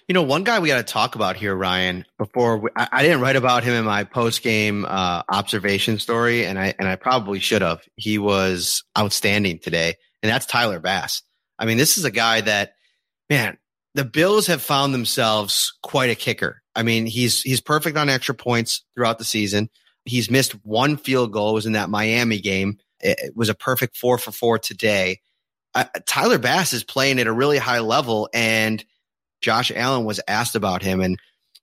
[0.08, 2.04] You know, one guy we got to talk about here, Ryan.
[2.18, 6.44] Before we, I, I, didn't write about him in my post game uh, observation story,
[6.44, 7.80] and I and I probably should have.
[7.96, 11.22] He was outstanding today, and that's Tyler Bass.
[11.58, 12.72] I mean, this is a guy that,
[13.30, 13.56] man,
[13.94, 16.62] the Bills have found themselves quite a kicker.
[16.74, 19.70] I mean, he's he's perfect on extra points throughout the season.
[20.04, 21.50] He's missed one field goal.
[21.50, 22.78] It was in that Miami game.
[23.00, 25.20] It, was a perfect four for four today.
[25.74, 28.84] Uh, Tyler Bass is playing at a really high level, and
[29.40, 31.00] Josh Allen was asked about him.
[31.00, 31.18] And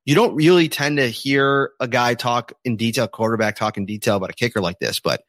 [0.06, 4.16] you don't really tend to hear a guy talk in detail, quarterback talk in detail
[4.18, 5.00] about a kicker like this.
[5.00, 5.22] But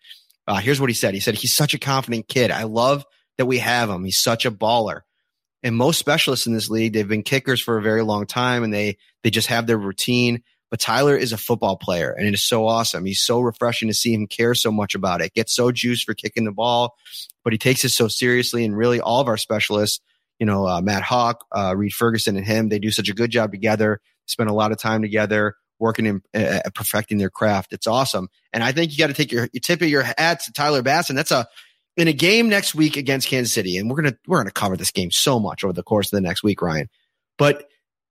[0.46, 1.14] uh, here's what he said.
[1.14, 2.50] He said, he's such a confident kid.
[2.50, 3.04] I love
[3.38, 4.04] that we have him.
[4.04, 5.02] He's such a baller.
[5.62, 8.72] And most specialists in this league, they've been kickers for a very long time and
[8.72, 10.42] they, they just have their routine.
[10.70, 13.04] But Tyler is a football player and it is so awesome.
[13.04, 15.34] He's so refreshing to see him care so much about it.
[15.34, 16.94] Gets so juiced for kicking the ball,
[17.42, 18.64] but he takes it so seriously.
[18.64, 20.00] And really all of our specialists,
[20.38, 23.30] you know, uh, Matt Haack, uh, Reid Ferguson and him, they do such a good
[23.30, 27.72] job together, spend a lot of time together, working and uh, perfecting their craft.
[27.72, 28.28] It's awesome.
[28.52, 30.82] And I think you got to take your, you tip of your hat to Tyler
[30.82, 31.08] Bass.
[31.08, 31.48] And that's a,
[31.96, 33.76] in a game next week against Kansas City.
[33.76, 36.12] And we're going to, we're going to cover this game so much over the course
[36.12, 36.88] of the next week, Ryan.
[37.38, 37.64] But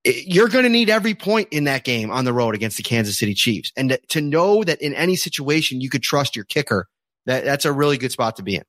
[0.04, 3.18] you're going to need every point in that game on the road against the Kansas
[3.18, 3.72] City Chiefs.
[3.76, 6.88] And to know that in any situation you could trust your kicker,
[7.26, 8.64] that, that's a really good spot to be in.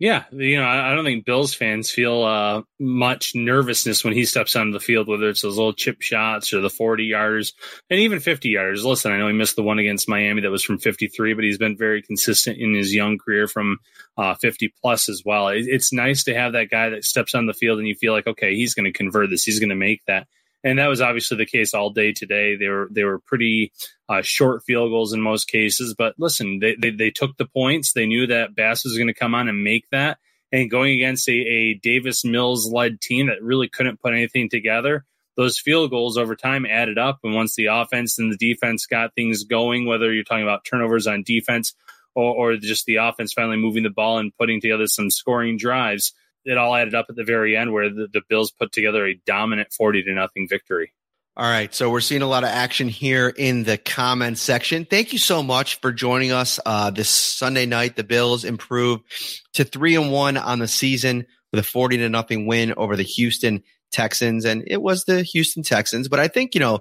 [0.00, 4.56] Yeah, you know, I don't think Bills fans feel uh, much nervousness when he steps
[4.56, 7.52] onto the field, whether it's those little chip shots or the 40 yarders
[7.88, 8.82] and even 50 yarders.
[8.82, 11.58] Listen, I know he missed the one against Miami that was from 53, but he's
[11.58, 13.78] been very consistent in his young career from
[14.18, 15.48] uh, 50 plus as well.
[15.48, 18.26] It's nice to have that guy that steps on the field and you feel like,
[18.26, 20.26] okay, he's going to convert this, he's going to make that
[20.64, 22.56] and that was obviously the case all day today.
[22.56, 23.72] They were they were pretty
[24.08, 27.92] uh, short field goals in most cases, but listen, they, they, they took the points.
[27.92, 30.18] They knew that Bass was going to come on and make that,
[30.50, 35.04] and going against a, a Davis Mills led team that really couldn't put anything together.
[35.36, 39.14] Those field goals over time added up, and once the offense and the defense got
[39.14, 41.74] things going, whether you're talking about turnovers on defense
[42.14, 46.14] or, or just the offense finally moving the ball and putting together some scoring drives
[46.44, 49.14] it all added up at the very end where the, the Bills put together a
[49.26, 50.92] dominant 40 to nothing victory.
[51.36, 51.74] All right.
[51.74, 54.84] So we're seeing a lot of action here in the comment section.
[54.84, 56.60] Thank you so much for joining us.
[56.64, 59.02] Uh, this Sunday night, the Bills improved
[59.54, 63.02] to three and one on the season with a 40 to nothing win over the
[63.02, 64.44] Houston Texans.
[64.44, 66.80] And it was the Houston Texans, but I think, you know,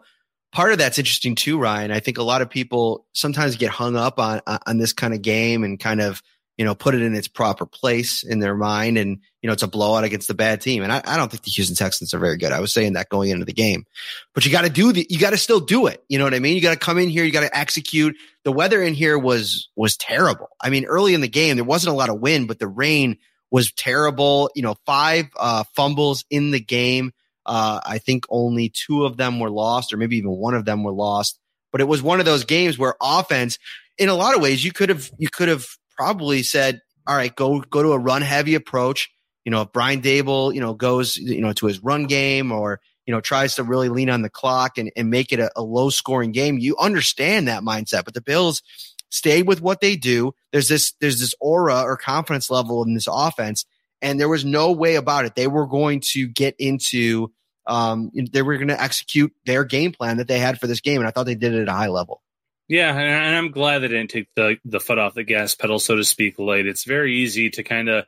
[0.51, 1.91] part of that's interesting too, Ryan.
[1.91, 5.23] I think a lot of people sometimes get hung up on, on this kind of
[5.23, 6.21] game and kind of,
[6.57, 8.99] you know, put it in its proper place in their mind.
[8.99, 10.83] And, you know, it's a blowout against the bad team.
[10.83, 12.53] And I, I don't think the Houston Texans are very good.
[12.53, 13.85] I was saying that going into the game,
[14.33, 16.01] but you got to do the, you got to still do it.
[16.07, 16.55] You know what I mean?
[16.55, 17.25] You got to come in here.
[17.25, 18.15] You got to execute.
[18.45, 20.47] The weather in here was, was terrible.
[20.61, 23.17] I mean, early in the game, there wasn't a lot of wind, but the rain
[23.51, 24.49] was terrible.
[24.55, 27.11] You know, five, uh, fumbles in the game.
[27.45, 30.85] Uh, I think only two of them were lost or maybe even one of them
[30.85, 31.37] were lost,
[31.73, 33.59] but it was one of those games where offense,
[33.97, 37.35] in a lot of ways, you could have, you could have probably said, all right,
[37.35, 39.11] go, go to a run heavy approach.
[39.45, 42.79] You know, if Brian Daboll, you know, goes, you know, to his run game or,
[43.05, 45.61] you know, tries to really lean on the clock and, and make it a, a
[45.61, 48.05] low scoring game, you understand that mindset.
[48.05, 48.61] But the Bills
[49.09, 50.33] stayed with what they do.
[50.51, 53.65] There's this, there's this aura or confidence level in this offense.
[54.01, 55.35] And there was no way about it.
[55.35, 57.31] They were going to get into,
[57.67, 60.99] um, they were going to execute their game plan that they had for this game.
[60.99, 62.21] And I thought they did it at a high level.
[62.69, 65.97] Yeah, and I'm glad they didn't take the the foot off the gas pedal, so
[65.97, 66.65] to speak, late.
[66.65, 68.05] It's very easy to kind of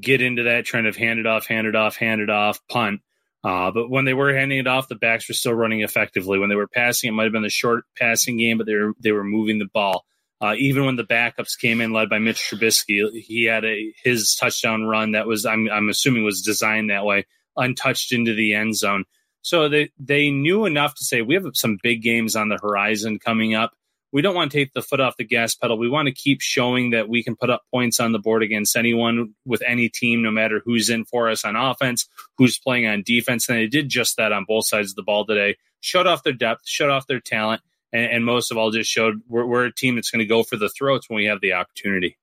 [0.00, 3.00] get into that trend of hand it off, hand it off, hand it off, punt.
[3.44, 6.38] Uh, but when they were handing it off, the backs were still running effectively.
[6.38, 8.92] When they were passing, it might have been the short passing game, but they were
[9.00, 10.04] they were moving the ball.
[10.40, 14.34] Uh, even when the backups came in, led by Mitch Trubisky, he had a his
[14.34, 18.76] touchdown run that was I'm I'm assuming was designed that way, untouched into the end
[18.76, 19.04] zone.
[19.42, 23.20] So they they knew enough to say we have some big games on the horizon
[23.20, 23.74] coming up
[24.16, 25.76] we don't want to take the foot off the gas pedal.
[25.76, 28.74] We want to keep showing that we can put up points on the board against
[28.74, 33.02] anyone with any team, no matter who's in for us on offense, who's playing on
[33.02, 33.46] defense.
[33.46, 35.58] And they did just that on both sides of the ball today.
[35.80, 37.60] Shut off their depth, shut off their talent,
[37.92, 40.42] and, and most of all, just showed we're, we're a team that's going to go
[40.42, 42.16] for the throats when we have the opportunity.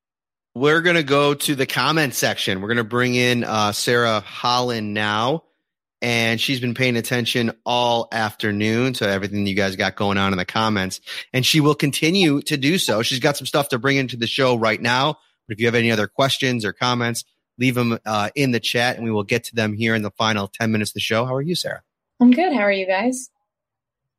[0.56, 2.60] We're going to go to the comment section.
[2.60, 5.44] We're going to bring in uh, Sarah Holland now
[6.04, 10.38] and she's been paying attention all afternoon to everything you guys got going on in
[10.38, 11.00] the comments.
[11.32, 13.04] And she will continue to do so.
[13.04, 15.18] She's got some stuff to bring into the show right now.
[15.48, 17.24] But if you have any other questions or comments,
[17.58, 20.12] leave them uh, in the chat and we will get to them here in the
[20.12, 21.26] final 10 minutes of the show.
[21.26, 21.84] How are you, Sarah?
[22.20, 22.52] I'm good.
[22.52, 23.30] How are you guys?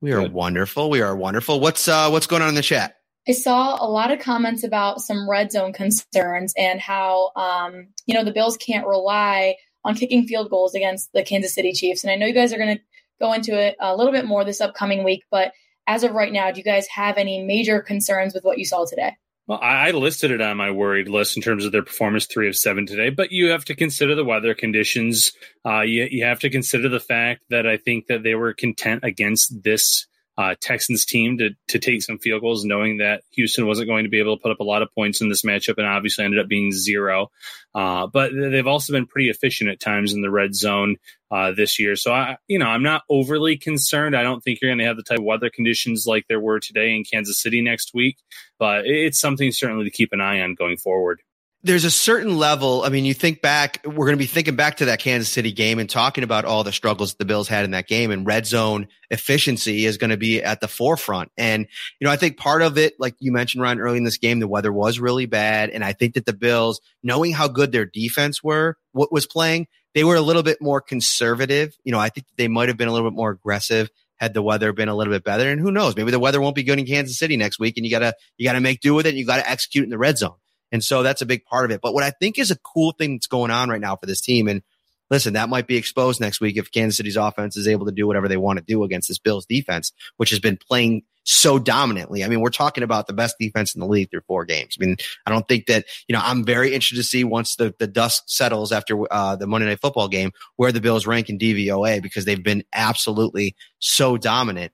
[0.01, 0.33] We are good.
[0.33, 0.89] wonderful.
[0.89, 1.61] We are wonderful.
[1.61, 2.97] What's uh, what's going on in the chat?
[3.29, 8.15] I saw a lot of comments about some red zone concerns and how um, you
[8.15, 12.05] know the Bills can't rely on kicking field goals against the Kansas City Chiefs.
[12.05, 12.83] And I know you guys are going to
[13.21, 15.53] go into it a little bit more this upcoming week, but
[15.87, 18.87] as of right now, do you guys have any major concerns with what you saw
[18.87, 19.17] today?
[19.47, 22.57] Well, I listed it on my worried list in terms of their performance, three of
[22.57, 23.11] seven today.
[23.11, 25.33] But you have to consider the weather conditions.
[25.67, 29.05] Uh, you, you have to consider the fact that I think that they were content
[29.05, 33.89] against this uh, Texans team to to take some field goals, knowing that Houston wasn't
[33.89, 35.87] going to be able to put up a lot of points in this matchup, and
[35.87, 37.31] obviously ended up being zero.
[37.75, 40.97] Uh, but they've also been pretty efficient at times in the red zone
[41.31, 41.95] uh, this year.
[41.97, 44.17] So I, you know, I'm not overly concerned.
[44.17, 46.61] I don't think you're going to have the type of weather conditions like there were
[46.61, 48.19] today in Kansas City next week,
[48.59, 51.21] but it's something certainly to keep an eye on going forward
[51.65, 52.83] there's a certain level.
[52.83, 55.51] I mean, you think back, we're going to be thinking back to that Kansas City
[55.51, 58.47] game and talking about all the struggles the Bills had in that game and red
[58.47, 61.33] zone efficiency is going to be at the forefront.
[61.39, 61.67] And,
[61.99, 64.41] you know, I think part of it, like you mentioned, Ryan, early in this game,
[64.41, 65.71] the weather was really bad.
[65.71, 69.67] And I think that the Bills, knowing how good their defense were, what was playing,
[69.95, 71.75] they were a little bit more conservative.
[71.83, 74.43] You know, I think they might have been a little bit more aggressive had the
[74.43, 75.51] weather been a little bit better.
[75.51, 77.85] And who knows, maybe the weather won't be good in Kansas City next week and
[77.85, 79.15] you gotta, you gotta make do with it.
[79.15, 80.37] You gotta execute in the red zone.
[80.75, 81.81] And so that's a big part of it.
[81.81, 84.21] But what I think is a cool thing that's going on right now for this
[84.21, 84.61] team and
[85.09, 88.09] listen, that might be exposed next week if Kansas City's offense is able to do
[88.09, 92.25] whatever they want to do against this Bills defense, which has been playing so dominantly.
[92.25, 94.77] I mean, we're talking about the best defense in the league through four games.
[94.77, 97.73] I mean, I don't think that, you know, I'm very interested to see once the,
[97.79, 101.39] the dust settles after uh, the Monday night football game where the Bills rank in
[101.39, 104.73] DVOA because they've been absolutely so dominant.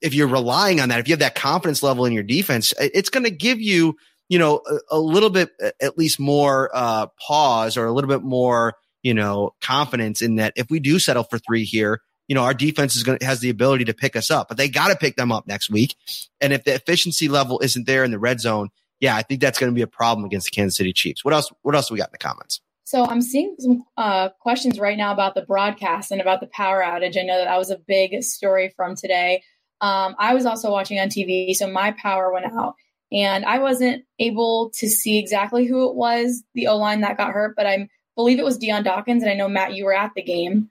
[0.00, 3.10] If you're relying on that, if you have that confidence level in your defense, it's
[3.10, 3.96] going to give you,
[4.32, 8.22] you know, a, a little bit at least more uh, pause or a little bit
[8.22, 8.72] more,
[9.02, 12.54] you know, confidence in that if we do settle for three here, you know, our
[12.54, 15.16] defense is going has the ability to pick us up, but they got to pick
[15.16, 15.96] them up next week.
[16.40, 18.70] And if the efficiency level isn't there in the red zone,
[19.00, 21.22] yeah, I think that's going to be a problem against the Kansas City Chiefs.
[21.22, 21.52] What else?
[21.60, 22.62] What else we got in the comments?
[22.84, 26.82] So I'm seeing some uh, questions right now about the broadcast and about the power
[26.82, 27.18] outage.
[27.18, 29.42] I know that that was a big story from today.
[29.82, 32.76] Um, I was also watching on TV, so my power went out,
[33.12, 37.32] and I wasn't able to see exactly who it was, the O line that got
[37.32, 40.12] hurt, but I believe it was Dion Dawkins, and I know Matt, you were at
[40.14, 40.70] the game.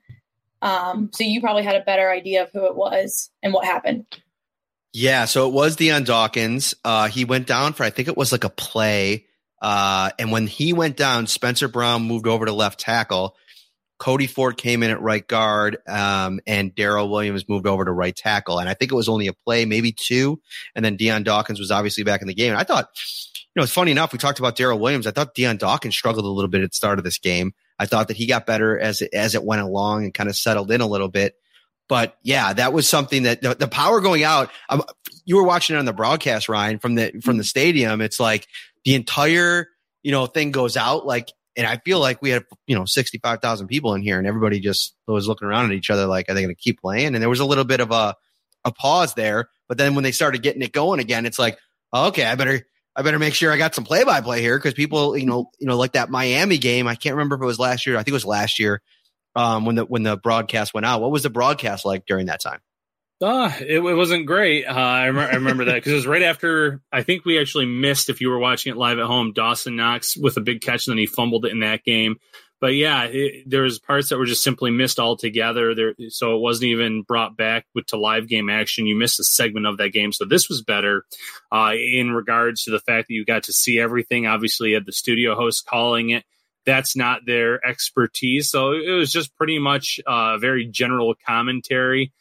[0.60, 4.06] Um, so you probably had a better idea of who it was and what happened.
[4.92, 6.74] Yeah, so it was Dion Dawkins.
[6.84, 9.26] Uh, he went down for I think it was like a play.
[9.60, 13.36] Uh, and when he went down, Spencer Brown moved over to left tackle.
[14.02, 18.16] Cody Ford came in at right guard, um, and Daryl Williams moved over to right
[18.16, 18.58] tackle.
[18.58, 20.40] And I think it was only a play, maybe two.
[20.74, 22.50] And then Dion Dawkins was obviously back in the game.
[22.50, 22.88] And I thought,
[23.36, 24.12] you know, it's funny enough.
[24.12, 25.06] We talked about Daryl Williams.
[25.06, 27.54] I thought Dion Dawkins struggled a little bit at the start of this game.
[27.78, 30.34] I thought that he got better as it, as it went along and kind of
[30.34, 31.36] settled in a little bit.
[31.88, 34.50] But yeah, that was something that the, the power going out.
[34.68, 34.82] Um,
[35.24, 38.00] you were watching it on the broadcast, Ryan, from the from the stadium.
[38.00, 38.48] It's like
[38.84, 39.68] the entire
[40.02, 41.06] you know thing goes out.
[41.06, 44.18] Like, and I feel like we had you know sixty five thousand people in here,
[44.18, 46.80] and everybody just was looking around at each other like, are they going to keep
[46.80, 47.14] playing?
[47.14, 48.14] And there was a little bit of a
[48.64, 49.48] a pause there.
[49.68, 51.58] But then when they started getting it going again, it's like,
[51.92, 54.58] oh, okay, I better I better make sure I got some play by play here
[54.58, 56.86] because people, you know, you know, like that Miami game.
[56.86, 57.96] I can't remember if it was last year.
[57.96, 58.82] I think it was last year
[59.34, 61.00] um, when the when the broadcast went out.
[61.00, 62.60] What was the broadcast like during that time?
[63.22, 64.66] Uh, it, it wasn't great.
[64.66, 68.10] Uh, I, I remember that because it was right after I think we actually missed.
[68.10, 70.92] If you were watching it live at home, Dawson Knox with a big catch, and
[70.92, 72.16] then he fumbled it in that game
[72.62, 75.74] but yeah, it, there was parts that were just simply missed altogether.
[75.74, 78.86] There, so it wasn't even brought back with to live game action.
[78.86, 81.04] You missed a segment of that game, so this was better
[81.50, 84.28] uh, in regards to the fact that you got to see everything.
[84.28, 86.24] Obviously, you had the studio host calling it.
[86.64, 92.12] That's not their expertise, so it was just pretty much a uh, very general commentary.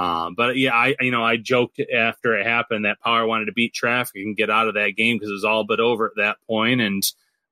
[0.00, 3.52] Uh, but yeah, I you know I joked after it happened that Power wanted to
[3.52, 6.12] beat traffic and get out of that game because it was all but over at
[6.16, 7.02] that point, and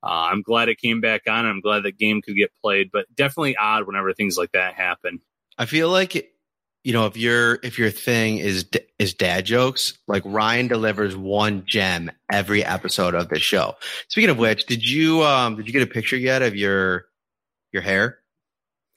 [0.02, 1.44] uh, I'm glad it came back on.
[1.44, 5.20] I'm glad that game could get played, but definitely odd whenever things like that happen.
[5.58, 6.32] I feel like
[6.84, 8.64] you know if your if your thing is
[8.98, 13.74] is dad jokes, like Ryan delivers one gem every episode of this show.
[14.08, 17.08] Speaking of which, did you um did you get a picture yet of your
[17.72, 18.17] your hair?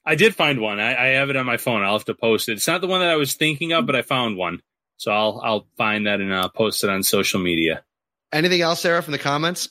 [0.04, 0.80] I did find one.
[0.80, 1.82] I, I have it on my phone.
[1.82, 2.54] I'll have to post it.
[2.54, 4.60] It's not the one that I was thinking of, but I found one.
[4.96, 7.84] So I'll I'll find that and I'll post it on social media.
[8.32, 9.68] Anything else, Sarah, from the comments?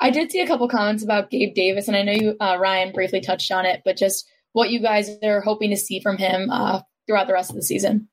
[0.00, 2.92] I did see a couple comments about Gabe Davis, and I know you, uh, Ryan,
[2.92, 6.50] briefly touched on it, but just what you guys are hoping to see from him
[6.50, 8.08] uh, throughout the rest of the season.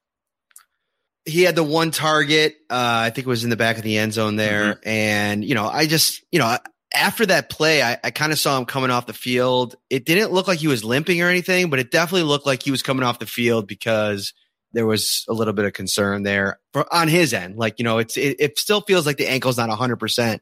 [1.25, 3.97] He had the one target, uh, I think it was in the back of the
[3.97, 4.75] end zone there.
[4.75, 4.89] Mm-hmm.
[4.89, 6.57] And, you know, I just, you know,
[6.93, 9.75] after that play, I, I kind of saw him coming off the field.
[9.89, 12.71] It didn't look like he was limping or anything, but it definitely looked like he
[12.71, 14.33] was coming off the field because
[14.73, 17.57] there was a little bit of concern there for, on his end.
[17.57, 20.39] Like, you know, it's, it, it still feels like the ankle's not 100%.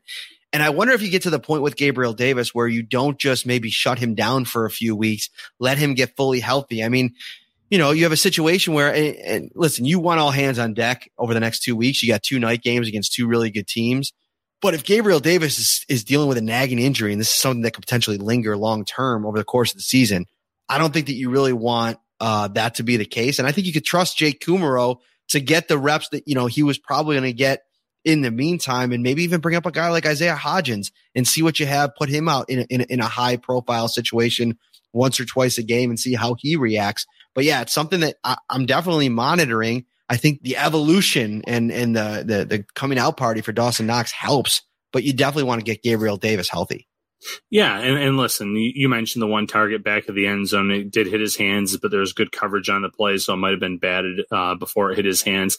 [0.54, 3.20] And I wonder if you get to the point with Gabriel Davis where you don't
[3.20, 5.30] just maybe shut him down for a few weeks,
[5.60, 6.84] let him get fully healthy.
[6.84, 7.16] I mean,
[7.70, 10.74] you know, you have a situation where, and, and listen, you want all hands on
[10.74, 12.02] deck over the next two weeks.
[12.02, 14.14] You got two night games against two really good teams.
[14.62, 17.62] But if Gabriel Davis is, is dealing with a nagging injury, and this is something
[17.62, 20.26] that could potentially linger long term over the course of the season,
[20.68, 23.40] I don't think that you really want uh, that to be the case.
[23.40, 24.98] And I think you could trust Jake Kumerow
[25.30, 27.64] to get the reps that, you know, he was probably going to get
[28.04, 31.44] in the meantime, and maybe even bring up a guy like Isaiah Hodgins and see
[31.44, 34.58] what you have, put him out in a, in a, in a high profile situation
[34.94, 37.06] once or twice a game and see how he reacts.
[37.36, 39.86] But yeah, it's something that I, I'm definitely monitoring.
[40.10, 44.12] I think the evolution and and the, the the coming out party for Dawson Knox
[44.12, 46.88] helps, but you definitely want to get Gabriel Davis healthy.
[47.50, 50.70] Yeah, and, and listen, you mentioned the one target back of the end zone.
[50.70, 53.38] It did hit his hands, but there was good coverage on the play, so it
[53.38, 55.58] might have been batted uh, before it hit his hands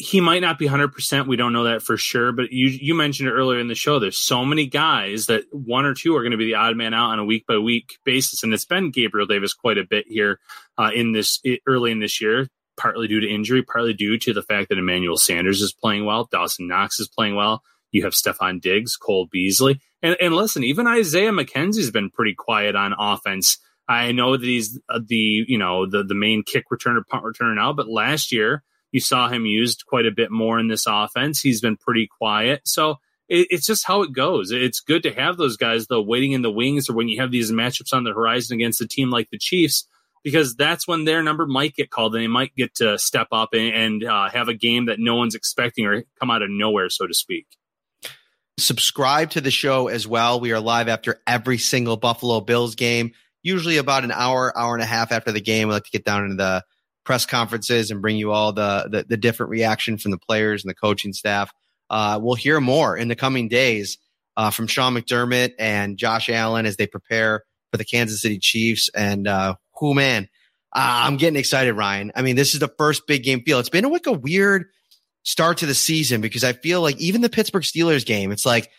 [0.00, 1.26] he might not be 100%.
[1.26, 2.32] We don't know that for sure.
[2.32, 3.98] But you, you mentioned it earlier in the show.
[3.98, 6.94] There's so many guys that one or two are going to be the odd man
[6.94, 8.42] out on a week by week basis.
[8.42, 10.40] And it's been Gabriel Davis quite a bit here
[10.78, 12.48] uh, in this early in this year.
[12.76, 16.28] Partly due to injury, partly due to the fact that Emmanuel Sanders is playing well,
[16.30, 17.62] Dawson Knox is playing well.
[17.92, 19.80] You have Stefon Diggs, Cole Beasley.
[20.02, 23.58] And, and listen, even Isaiah McKenzie's been pretty quiet on offense.
[23.88, 27.56] I know that he's uh, the, you know, the, the main kick returner, punt returner
[27.56, 28.62] now, but last year
[28.92, 31.40] you saw him used quite a bit more in this offense.
[31.40, 32.62] He's been pretty quiet.
[32.64, 32.96] So
[33.28, 34.50] it, it's just how it goes.
[34.52, 37.30] It's good to have those guys though waiting in the wings or when you have
[37.30, 39.86] these matchups on the horizon against a team like the Chiefs
[40.22, 43.50] because that's when their number might get called and they might get to step up
[43.52, 46.90] and, and uh, have a game that no one's expecting or come out of nowhere,
[46.90, 47.46] so to speak.
[48.58, 50.40] Subscribe to the show as well.
[50.40, 53.12] We are live after every single Buffalo Bills game,
[53.42, 55.68] usually about an hour, hour and a half after the game.
[55.68, 56.64] We like to get down into the
[57.04, 60.70] press conferences and bring you all the the, the different reaction from the players and
[60.70, 61.50] the coaching staff.
[61.88, 63.96] Uh, we'll hear more in the coming days
[64.36, 68.90] uh, from Sean McDermott and Josh Allen as they prepare for the Kansas City Chiefs.
[68.94, 70.28] And uh, who man,
[70.72, 72.12] uh, I'm getting excited, Ryan.
[72.14, 73.58] I mean, this is the first big game feel.
[73.58, 74.66] It's been like a weird
[75.24, 78.70] start to the season because I feel like even the Pittsburgh Steelers game, it's like,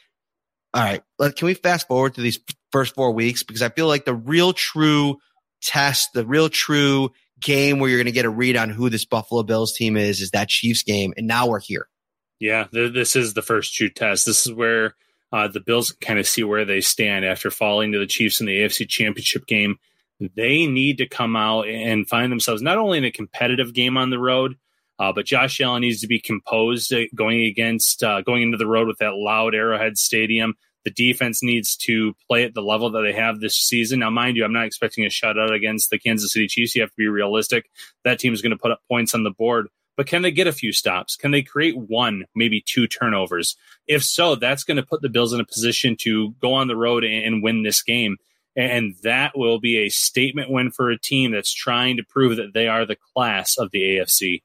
[0.73, 1.01] all right,
[1.35, 2.39] can we fast forward to these
[2.71, 3.43] first four weeks?
[3.43, 5.17] Because I feel like the real true
[5.61, 9.03] test, the real true game where you're going to get a read on who this
[9.03, 11.13] Buffalo Bills team is, is that Chiefs game.
[11.17, 11.87] And now we're here.
[12.39, 14.25] Yeah, this is the first true test.
[14.25, 14.95] This is where
[15.31, 18.47] uh, the Bills kind of see where they stand after falling to the Chiefs in
[18.47, 19.77] the AFC Championship game.
[20.35, 24.09] They need to come out and find themselves not only in a competitive game on
[24.09, 24.55] the road,
[24.99, 28.67] uh, but Josh Allen needs to be composed uh, going against uh, going into the
[28.67, 30.55] road with that loud Arrowhead Stadium.
[30.83, 33.99] The defense needs to play at the level that they have this season.
[33.99, 36.75] Now, mind you, I'm not expecting a shutout against the Kansas City Chiefs.
[36.75, 37.69] You have to be realistic.
[38.03, 39.67] That team is going to put up points on the board,
[39.97, 41.15] but can they get a few stops?
[41.15, 43.55] Can they create one, maybe two turnovers?
[43.87, 46.75] If so, that's going to put the Bills in a position to go on the
[46.75, 48.17] road and win this game.
[48.55, 52.53] And that will be a statement win for a team that's trying to prove that
[52.53, 54.41] they are the class of the AFC.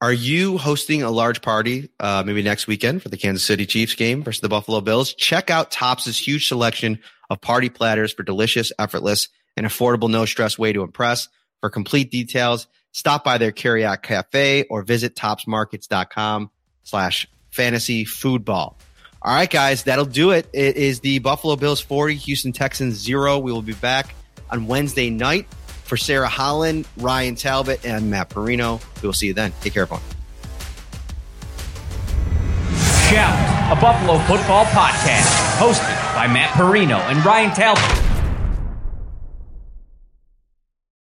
[0.00, 3.94] Are you hosting a large party uh, maybe next weekend for the Kansas City Chiefs
[3.94, 5.14] game versus the Buffalo Bills?
[5.14, 6.98] Check out Tops' huge selection
[7.30, 11.28] of party platters for delicious, effortless, and affordable, no stress way to impress.
[11.60, 16.50] For complete details, stop by their carryout cafe or visit topsmarkets.com
[16.82, 18.74] slash fantasy foodball.
[19.24, 20.48] All right, guys, that'll do it.
[20.52, 23.38] It is the Buffalo Bills 40, Houston Texans 0.
[23.38, 24.14] We will be back
[24.50, 25.46] on Wednesday night.
[25.84, 28.80] For Sarah Holland, Ryan Talbot, and Matt Parrino.
[29.02, 29.52] we will see you then.
[29.60, 30.02] Take care, everyone.
[33.10, 38.01] Shout, a Buffalo football podcast, hosted by Matt Parrino and Ryan Talbot.